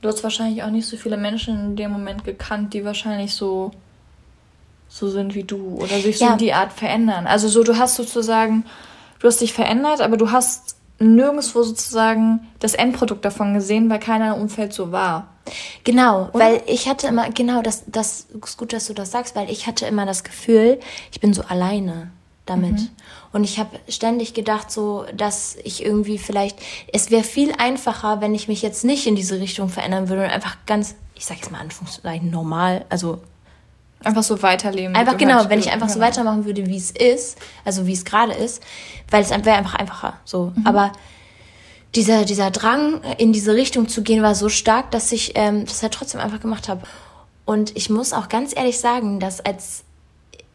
Du 0.01 0.09
hast 0.09 0.23
wahrscheinlich 0.23 0.63
auch 0.63 0.69
nicht 0.69 0.85
so 0.85 0.97
viele 0.97 1.17
Menschen 1.17 1.59
in 1.59 1.75
dem 1.75 1.91
Moment 1.91 2.23
gekannt, 2.23 2.73
die 2.73 2.85
wahrscheinlich 2.85 3.33
so, 3.33 3.71
so 4.93 5.09
sind 5.09 5.33
wie 5.33 5.43
du 5.43 5.77
oder 5.77 5.99
sich 5.99 6.19
so 6.19 6.25
ja. 6.25 6.33
in 6.33 6.37
die 6.37 6.53
Art 6.53 6.71
verändern. 6.71 7.25
Also 7.25 7.47
so, 7.47 7.63
du 7.63 7.79
hast 7.79 7.95
sozusagen, 7.95 8.63
du 9.17 9.27
hast 9.27 9.41
dich 9.41 9.51
verändert, 9.51 10.01
aber 10.01 10.17
du 10.17 10.29
hast 10.29 10.75
nirgendwo 10.99 11.63
sozusagen 11.63 12.47
das 12.59 12.75
Endprodukt 12.75 13.25
davon 13.25 13.55
gesehen, 13.55 13.89
weil 13.89 13.97
keiner 13.97 14.35
im 14.35 14.41
Umfeld 14.43 14.71
so 14.71 14.91
war. 14.91 15.29
Genau, 15.83 16.29
Oder? 16.31 16.45
weil 16.45 16.61
ich 16.67 16.87
hatte 16.87 17.07
immer, 17.07 17.31
genau, 17.31 17.63
das, 17.63 17.85
das 17.87 18.27
ist 18.45 18.57
gut, 18.59 18.71
dass 18.71 18.85
du 18.85 18.93
das 18.93 19.09
sagst, 19.09 19.35
weil 19.35 19.49
ich 19.49 19.65
hatte 19.65 19.87
immer 19.87 20.05
das 20.05 20.23
Gefühl, 20.23 20.79
ich 21.11 21.19
bin 21.19 21.33
so 21.33 21.41
alleine 21.41 22.11
damit. 22.45 22.73
Mhm. 22.73 22.89
Und 23.31 23.43
ich 23.45 23.57
habe 23.57 23.79
ständig 23.89 24.35
gedacht, 24.35 24.69
so, 24.69 25.05
dass 25.17 25.55
ich 25.63 25.83
irgendwie 25.83 26.19
vielleicht, 26.19 26.59
es 26.93 27.09
wäre 27.09 27.23
viel 27.23 27.51
einfacher, 27.57 28.21
wenn 28.21 28.35
ich 28.35 28.47
mich 28.47 28.61
jetzt 28.61 28.85
nicht 28.85 29.07
in 29.07 29.15
diese 29.15 29.39
Richtung 29.39 29.69
verändern 29.69 30.07
würde 30.07 30.25
und 30.25 30.29
einfach 30.29 30.57
ganz, 30.67 30.93
ich 31.15 31.25
sag 31.25 31.37
jetzt 31.37 31.51
mal 31.51 31.61
Anführungszeichen, 31.61 32.29
normal, 32.29 32.85
also 32.89 33.21
Einfach 34.03 34.23
so 34.23 34.41
weiterleben. 34.41 34.95
Einfach 34.95 35.17
genau, 35.17 35.49
wenn 35.49 35.59
ich 35.59 35.71
einfach 35.71 35.89
so 35.89 35.99
weitermachen 35.99 36.45
würde, 36.45 36.65
wie 36.67 36.77
es 36.77 36.91
ist, 36.91 37.37
also 37.63 37.87
wie 37.87 37.93
es 37.93 38.05
gerade 38.05 38.33
ist, 38.33 38.61
weil 39.09 39.23
es 39.23 39.29
wäre 39.29 39.53
einfach 39.53 39.75
einfacher. 39.75 40.15
So. 40.25 40.51
Mhm. 40.55 40.67
Aber 40.67 40.91
dieser, 41.95 42.25
dieser 42.25 42.51
Drang, 42.51 43.01
in 43.17 43.33
diese 43.33 43.53
Richtung 43.53 43.87
zu 43.87 44.01
gehen, 44.01 44.23
war 44.23 44.35
so 44.35 44.49
stark, 44.49 44.91
dass 44.91 45.11
ich 45.11 45.33
ähm, 45.35 45.65
das 45.65 45.81
halt 45.83 45.93
trotzdem 45.93 46.19
einfach 46.19 46.39
gemacht 46.39 46.67
habe. 46.67 46.81
Und 47.45 47.75
ich 47.75 47.89
muss 47.89 48.13
auch 48.13 48.29
ganz 48.29 48.55
ehrlich 48.55 48.79
sagen, 48.79 49.19
dass 49.19 49.41
als 49.41 49.83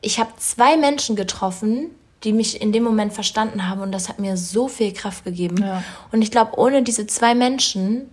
ich 0.00 0.18
habe 0.18 0.30
zwei 0.36 0.76
Menschen 0.76 1.16
getroffen, 1.16 1.90
die 2.24 2.32
mich 2.32 2.60
in 2.60 2.72
dem 2.72 2.82
Moment 2.82 3.12
verstanden 3.12 3.68
haben 3.68 3.80
und 3.80 3.92
das 3.92 4.08
hat 4.08 4.18
mir 4.18 4.36
so 4.36 4.68
viel 4.68 4.92
Kraft 4.92 5.24
gegeben. 5.24 5.58
Ja. 5.58 5.82
Und 6.10 6.22
ich 6.22 6.30
glaube, 6.30 6.58
ohne 6.58 6.82
diese 6.82 7.06
zwei 7.06 7.34
Menschen 7.34 8.08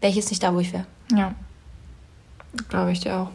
wäre 0.00 0.10
ich 0.10 0.16
jetzt 0.16 0.30
nicht 0.30 0.42
da, 0.42 0.54
wo 0.54 0.60
ich 0.60 0.72
wäre. 0.72 0.86
Ja. 1.12 1.34
Glaube 2.68 2.92
ich 2.92 3.00
dir 3.00 3.16
auch. 3.16 3.30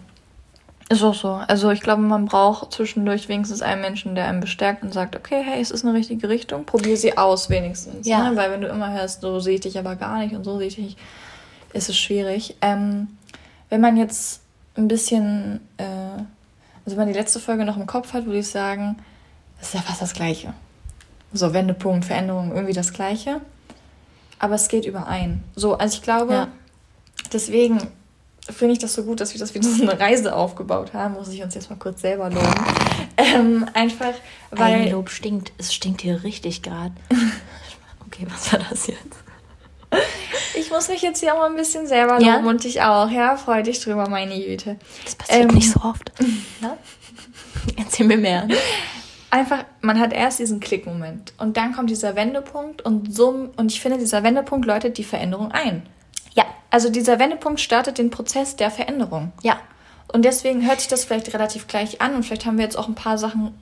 Ist 0.88 1.02
auch 1.02 1.16
so. 1.16 1.30
Also 1.30 1.72
ich 1.72 1.82
glaube, 1.82 2.04
man 2.04 2.26
braucht 2.26 2.72
zwischendurch 2.72 3.28
wenigstens 3.28 3.64
einen 3.64 3.82
Menschen, 3.82 4.14
der 4.14 4.28
einen 4.28 4.40
bestärkt 4.40 4.84
und 4.84 4.94
sagt, 4.94 5.16
okay, 5.16 5.42
hey, 5.44 5.60
es 5.60 5.72
ist 5.72 5.84
eine 5.84 5.96
richtige 5.96 6.30
Richtung, 6.30 6.66
probier 6.66 6.96
sie 6.96 7.18
aus 7.18 7.50
wenigstens. 7.50 8.08
Ja. 8.08 8.30
Ne? 8.30 8.36
Weil 8.36 8.52
wenn 8.52 8.62
du 8.62 8.68
immer 8.68 8.94
hörst, 8.94 9.22
so 9.22 9.40
sehe 9.40 9.56
ich 9.56 9.62
dich 9.62 9.80
aber 9.80 9.96
gar 9.96 10.20
nicht 10.20 10.36
und 10.36 10.44
so 10.44 10.60
sehe 10.60 10.68
ich 10.68 10.76
dich, 10.76 10.98
ist 11.74 11.90
es 11.90 11.98
schwierig. 11.98 12.56
Ähm, 12.62 13.08
wenn 13.70 13.82
man 13.82 13.98
jetzt 13.98 14.42
ein 14.78 14.88
bisschen, 14.88 15.62
äh, 15.78 15.84
also 16.86 16.92
wenn 16.92 16.98
man 16.98 17.08
die 17.08 17.14
letzte 17.14 17.40
Folge 17.40 17.66
noch 17.66 17.78
im 17.78 17.88
Kopf 17.88 18.14
hat, 18.14 18.26
würde 18.26 18.40
ich 18.40 18.50
sagen, 18.50 18.98
das 19.58 19.70
ist 19.70 19.74
ja 19.74 19.82
fast 19.82 20.04
das 20.04 20.14
Gleiche. 20.14 20.54
So, 21.34 21.52
Wendepunkt, 21.52 22.06
Veränderung, 22.06 22.52
irgendwie 22.54 22.74
das 22.74 22.94
Gleiche. 22.94 23.42
Aber 24.38 24.54
es 24.54 24.68
geht 24.68 24.86
überein. 24.86 25.44
So, 25.56 25.76
also 25.78 25.96
ich 25.96 26.04
glaube, 26.04 26.34
ja. 26.34 26.48
deswegen 27.34 27.80
finde 28.52 28.74
ich 28.74 28.80
das 28.80 28.94
so 28.94 29.04
gut, 29.04 29.20
dass 29.22 29.34
wir 29.34 29.40
das 29.40 29.54
wieder 29.54 29.68
so 29.68 29.82
eine 29.82 30.00
Reise 30.00 30.36
aufgebaut 30.36 30.94
haben. 30.94 31.16
Muss 31.16 31.30
ich 31.30 31.42
uns 31.42 31.56
jetzt 31.56 31.70
mal 31.70 31.78
kurz 31.78 32.02
selber 32.02 32.30
loben. 32.30 32.54
Ähm, 33.18 33.66
einfach, 33.74 34.14
weil. 34.52 34.74
Ein 34.74 34.92
Lob 34.92 35.10
stinkt. 35.10 35.52
Es 35.58 35.74
stinkt 35.74 36.02
hier 36.02 36.24
richtig 36.24 36.62
gerade. 36.62 36.94
okay, 38.06 38.28
was 38.30 38.54
war 38.54 38.60
das 38.70 38.88
jetzt? 38.88 39.26
Ich 40.56 40.70
muss 40.70 40.88
mich 40.90 41.02
jetzt 41.02 41.20
hier 41.20 41.34
auch 41.34 41.40
mal 41.40 41.50
ein 41.50 41.56
bisschen 41.56 41.88
selber 41.88 42.14
loben 42.14 42.26
ja? 42.26 42.38
und 42.40 42.64
dich 42.64 42.82
auch, 42.82 43.10
ja? 43.10 43.38
Freu 43.38 43.64
dich 43.64 43.80
drüber, 43.82 44.10
meine 44.10 44.40
Güte. 44.40 44.78
Das 45.04 45.16
passiert 45.16 45.50
ähm, 45.50 45.56
nicht 45.56 45.72
so 45.72 45.80
oft. 45.82 46.12
Ja? 46.62 46.78
Erzähl 47.78 48.06
mir 48.06 48.18
mehr. 48.18 48.48
Einfach, 49.32 49.66
man 49.82 50.00
hat 50.00 50.14
erst 50.14 50.40
diesen 50.40 50.60
Klickmoment 50.60 51.34
und 51.38 51.58
dann 51.58 51.74
kommt 51.74 51.90
dieser 51.90 52.16
Wendepunkt 52.16 52.84
und 52.84 53.14
so, 53.14 53.50
und 53.56 53.72
ich 53.72 53.82
finde, 53.82 53.98
dieser 53.98 54.24
Wendepunkt 54.24 54.66
läutet 54.66 54.98
die 54.98 55.04
Veränderung 55.04 55.52
ein. 55.52 55.84
Also 56.76 56.90
dieser 56.90 57.20
Wendepunkt 57.20 57.62
startet 57.62 58.00
den 58.00 58.10
Prozess 58.10 58.58
der 58.58 58.70
Veränderung. 58.70 59.32
Ja. 59.44 59.62
Und 60.12 60.26
deswegen 60.26 60.68
hört 60.68 60.82
sich 60.82 60.90
das 60.90 61.06
vielleicht 61.06 61.34
relativ 61.34 61.68
gleich 61.68 62.02
an 62.02 62.16
und 62.16 62.24
vielleicht 62.24 62.46
haben 62.46 62.58
wir 62.58 62.66
jetzt 62.66 62.78
auch 62.78 62.90
ein 62.90 62.96
paar 62.96 63.18
Sachen 63.18 63.58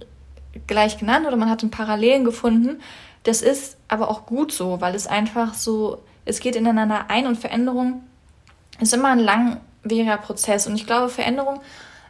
gleich 0.65 0.97
genannt 0.97 1.27
oder 1.27 1.35
man 1.35 1.47
hat 1.47 1.61
ein 1.61 1.69
Parallelen 1.69 2.25
gefunden. 2.25 2.81
Das 3.21 3.43
ist 3.43 3.77
aber 3.87 4.09
auch 4.09 4.25
gut 4.25 4.51
so, 4.51 4.81
weil 4.81 4.95
es 4.95 5.05
einfach 5.05 5.53
so, 5.53 6.01
es 6.25 6.39
geht 6.39 6.55
ineinander 6.55 7.05
ein 7.09 7.27
und 7.27 7.37
Veränderung 7.37 8.01
ist 8.79 8.95
immer 8.95 9.09
ein 9.09 9.19
langwieriger 9.19 10.17
Prozess. 10.17 10.65
Und 10.65 10.73
ich 10.73 10.87
glaube, 10.87 11.09
Veränderung, 11.09 11.59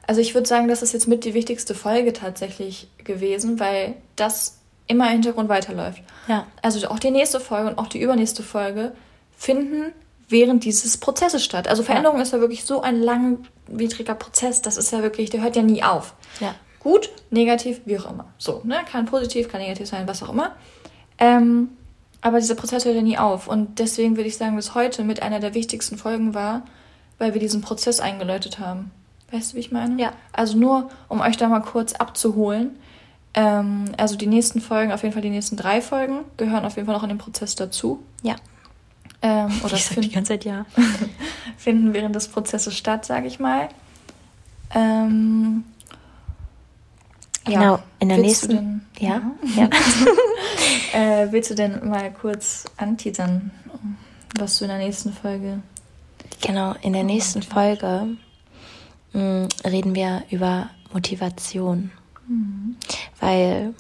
also 0.08 0.22
ich 0.22 0.34
würde 0.34 0.48
sagen, 0.48 0.70
das 0.70 0.82
ist 0.82 0.94
jetzt 0.94 1.10
mit 1.10 1.26
die 1.26 1.34
wichtigste 1.34 1.76
Folge 1.76 2.14
tatsächlich 2.14 2.88
gewesen, 3.00 3.60
weil 3.60 3.96
das 4.16 4.58
immer 4.88 5.08
im 5.08 5.12
Hintergrund 5.12 5.50
weiterläuft. 5.50 6.02
Ja. 6.30 6.48
Also 6.62 6.88
auch 6.88 7.00
die 7.00 7.12
nächste 7.12 7.42
Folge 7.42 7.72
und 7.72 7.78
auch 7.78 7.88
die 7.88 8.00
übernächste 8.00 8.42
Folge 8.42 8.94
finden 9.36 9.92
während 10.34 10.66
dieses 10.66 10.98
Prozesses 10.98 11.46
statt. 11.46 11.70
Also 11.70 11.84
Veränderung 11.84 12.18
ja. 12.18 12.24
ist 12.24 12.34
ja 12.34 12.42
wirklich 12.42 12.66
so 12.66 12.82
ein 12.82 13.02
langwidriger 13.02 14.16
Prozess, 14.16 14.62
das 14.62 14.76
ist 14.76 14.92
ja 14.92 15.02
wirklich, 15.02 15.30
der 15.30 15.42
hört 15.42 15.56
ja 15.56 15.62
nie 15.62 15.84
auf. 15.84 16.16
Ja. 16.42 16.54
Gut, 16.80 17.10
negativ, 17.30 17.80
wie 17.86 17.98
auch 17.98 18.12
immer. 18.12 18.26
So, 18.38 18.60
ne? 18.66 18.80
Kann 18.92 19.06
positiv, 19.06 19.48
kann 19.48 19.62
negativ 19.62 19.88
sein, 19.88 20.06
was 20.06 20.22
auch 20.22 20.30
immer. 20.30 20.52
Ähm, 21.18 21.70
aber 22.20 22.40
dieser 22.40 22.56
Prozess 22.56 22.84
hört 22.84 22.96
ja 22.96 23.02
nie 23.02 23.18
auf. 23.18 23.48
Und 23.48 23.80
deswegen 23.80 24.18
würde 24.18 24.28
ich 24.28 24.36
sagen, 24.36 24.58
dass 24.58 24.76
heute 24.76 25.06
mit 25.06 25.22
einer 25.22 25.40
der 25.40 25.54
wichtigsten 25.54 25.98
Folgen 25.98 26.34
war, 26.34 26.64
weil 27.20 27.34
wir 27.34 27.40
diesen 27.40 27.62
Prozess 27.62 28.02
eingeläutet 28.02 28.60
haben. 28.60 28.92
Weißt 29.32 29.54
du, 29.54 29.56
wie 29.56 29.62
ich 29.62 29.72
meine? 29.72 30.02
Ja. 30.02 30.12
Also 30.34 30.58
nur, 30.58 30.90
um 31.08 31.22
euch 31.22 31.38
da 31.38 31.48
mal 31.48 31.62
kurz 31.62 31.94
abzuholen. 31.94 32.78
Ähm, 33.34 33.86
also 33.98 34.16
die 34.16 34.28
nächsten 34.28 34.60
Folgen, 34.60 34.92
auf 34.92 35.04
jeden 35.04 35.14
Fall 35.14 35.22
die 35.22 35.30
nächsten 35.30 35.56
drei 35.56 35.82
Folgen, 35.82 36.20
gehören 36.38 36.66
auf 36.66 36.76
jeden 36.76 36.86
Fall 36.86 36.96
noch 36.96 37.04
in 37.04 37.10
den 37.10 37.18
Prozess 37.18 37.56
dazu. 37.56 38.04
Ja. 38.24 38.36
Ähm, 39.24 39.52
oder 39.64 39.74
ich 39.74 39.86
find, 39.86 40.06
die 40.06 40.12
ganze 40.12 40.34
Zeit 40.34 40.46
ja. 40.46 40.66
finden 41.58 41.94
während 41.94 42.16
des 42.16 42.28
Prozesses 42.28 42.78
statt, 42.78 43.06
sage 43.06 43.26
ich 43.28 43.40
mal. 43.40 43.70
Ähm, 44.76 45.64
ja. 47.48 47.60
Genau, 47.60 47.80
in 48.00 48.10
der 48.10 48.18
willst 48.20 48.48
nächsten. 48.48 48.56
Denn, 48.56 48.82
ja, 49.00 49.22
ja. 49.56 49.70
äh, 50.94 51.32
willst 51.32 51.50
du 51.50 51.56
denn 51.56 51.88
mal 51.88 52.12
kurz 52.12 52.66
anteasern, 52.78 53.52
was 54.38 54.60
du 54.60 54.66
in 54.66 54.70
der 54.70 54.80
nächsten 54.80 55.12
Folge 55.12 55.62
Genau, 56.42 56.76
in 56.82 56.92
der 56.92 57.06
nächsten 57.06 57.42
Folge 57.42 58.18
mh, 59.14 59.22
mm, 59.22 59.48
reden 59.66 59.96
wir 59.96 60.24
über 60.30 60.70
Motivation. 60.92 61.92
Mhm. 62.28 62.76
Weil 63.20 63.74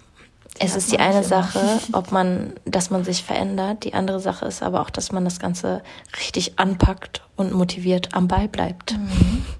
es 0.60 0.76
ist 0.76 0.92
die 0.92 1.00
eine 1.00 1.24
Sache, 1.24 1.80
ob 1.94 2.12
man, 2.12 2.54
dass 2.66 2.90
man 2.90 3.04
sich 3.04 3.24
verändert. 3.24 3.84
Die 3.84 3.94
andere 3.94 4.20
Sache 4.20 4.46
ist 4.46 4.62
aber 4.62 4.82
auch, 4.82 4.90
dass 4.90 5.12
man 5.12 5.26
das 5.26 5.40
Ganze 5.40 5.82
richtig 6.20 6.60
anpackt 6.60 7.22
und 7.36 7.54
motiviert 7.54 8.14
am 8.14 8.28
Ball 8.28 8.48
bleibt. 8.48 8.94
Mhm. 8.98 9.46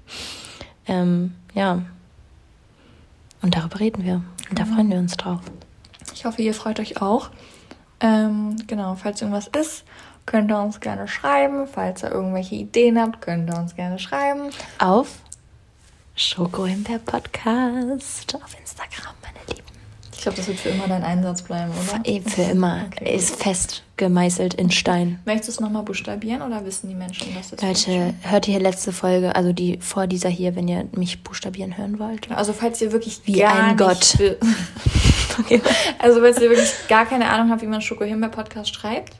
Ähm, 0.86 1.34
ja. 1.54 1.80
Und 3.40 3.56
darüber 3.56 3.80
reden 3.80 4.04
wir. 4.04 4.22
Und 4.50 4.58
da 4.58 4.66
mhm. 4.66 4.74
freuen 4.74 4.90
wir 4.90 4.98
uns 4.98 5.16
drauf. 5.16 5.40
Ich 6.14 6.26
hoffe, 6.26 6.42
ihr 6.42 6.52
freut 6.52 6.78
euch 6.78 7.00
auch. 7.00 7.30
Ähm, 8.00 8.56
genau, 8.66 8.94
falls 8.94 9.22
irgendwas 9.22 9.48
ist, 9.48 9.84
könnt 10.26 10.50
ihr 10.50 10.58
uns 10.60 10.80
gerne 10.80 11.08
schreiben. 11.08 11.66
Falls 11.66 12.02
ihr 12.02 12.10
irgendwelche 12.10 12.56
Ideen 12.56 13.00
habt, 13.00 13.22
könnt 13.22 13.48
ihr 13.48 13.56
uns 13.56 13.74
gerne 13.74 13.98
schreiben. 13.98 14.50
Auf 14.78 15.20
Schoko 16.16 16.68
Podcast 17.06 18.34
auf 18.36 18.60
Instagram, 18.60 19.14
glaube, 20.24 20.36
das 20.36 20.48
wird 20.48 20.58
für 20.58 20.70
immer 20.70 20.88
dein 20.88 21.04
Einsatz 21.04 21.42
bleiben, 21.42 21.70
oder? 21.70 22.20
Für 22.28 22.42
immer. 22.42 22.86
Okay, 22.86 23.14
ist 23.14 23.36
fest 23.36 23.82
gemeißelt 23.96 24.54
in 24.54 24.70
Stein. 24.70 25.20
Möchtest 25.24 25.48
du 25.48 25.52
es 25.52 25.60
nochmal 25.60 25.82
buchstabieren 25.84 26.42
oder 26.42 26.64
wissen 26.64 26.88
die 26.88 26.94
Menschen, 26.94 27.32
dass 27.34 27.52
es 27.52 27.62
Leute, 27.62 28.14
hört 28.22 28.48
ihr 28.48 28.58
letzte 28.58 28.92
Folge, 28.92 29.36
also 29.36 29.52
die 29.52 29.78
vor 29.80 30.06
dieser 30.06 30.28
hier, 30.28 30.56
wenn 30.56 30.66
ihr 30.66 30.88
mich 30.96 31.22
buchstabieren 31.22 31.78
hören 31.78 31.98
wollt. 31.98 32.30
Also 32.32 32.52
falls 32.52 32.80
ihr 32.80 32.90
wirklich 32.92 33.20
wie 33.24 33.44
ein 33.44 33.76
Gott. 33.76 34.16
okay. 35.38 35.60
Also 35.98 36.20
falls 36.20 36.40
ihr 36.40 36.50
wirklich 36.50 36.72
gar 36.88 37.06
keine 37.06 37.30
Ahnung 37.30 37.50
habt, 37.50 37.62
wie 37.62 37.66
man 37.66 37.80
Schoko 37.80 38.04
Himbeer 38.04 38.30
Podcast 38.30 38.74
schreibt, 38.74 39.14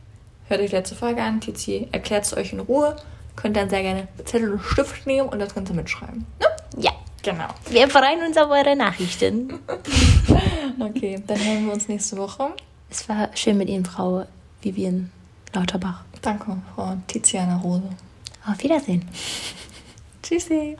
hört 0.48 0.60
euch 0.60 0.72
letzte 0.72 0.96
Folge 0.96 1.22
an. 1.22 1.40
Tizi 1.40 1.88
erklärt 1.92 2.24
es 2.24 2.36
euch 2.36 2.52
in 2.52 2.60
Ruhe. 2.60 2.96
Könnt 3.36 3.56
dann 3.56 3.68
sehr 3.68 3.82
gerne 3.82 4.08
Zettel 4.24 4.52
und 4.52 4.62
Stift 4.62 5.06
nehmen 5.06 5.28
und 5.28 5.38
das 5.38 5.54
Ganze 5.54 5.74
mitschreiben. 5.74 6.26
Ne? 6.40 6.46
Ja. 6.78 6.90
Genau. 7.22 7.48
Wir 7.70 7.88
freuen 7.88 8.20
uns 8.26 8.36
auf 8.36 8.50
eure 8.50 8.76
Nachrichten. 8.76 9.58
okay, 10.78 11.22
dann 11.26 11.38
hören 11.38 11.66
wir 11.66 11.72
uns 11.72 11.88
nächste 11.88 12.16
Woche. 12.16 12.50
Es 12.90 13.08
war 13.08 13.30
schön 13.34 13.58
mit 13.58 13.68
Ihnen, 13.68 13.84
Frau 13.84 14.26
Vivian 14.62 15.10
Lauterbach. 15.52 16.04
Danke, 16.22 16.56
Frau 16.74 16.96
Tiziana 17.06 17.56
Rose. 17.58 17.88
Auf 18.46 18.62
Wiedersehen. 18.62 19.04
Tschüssi. 20.22 20.76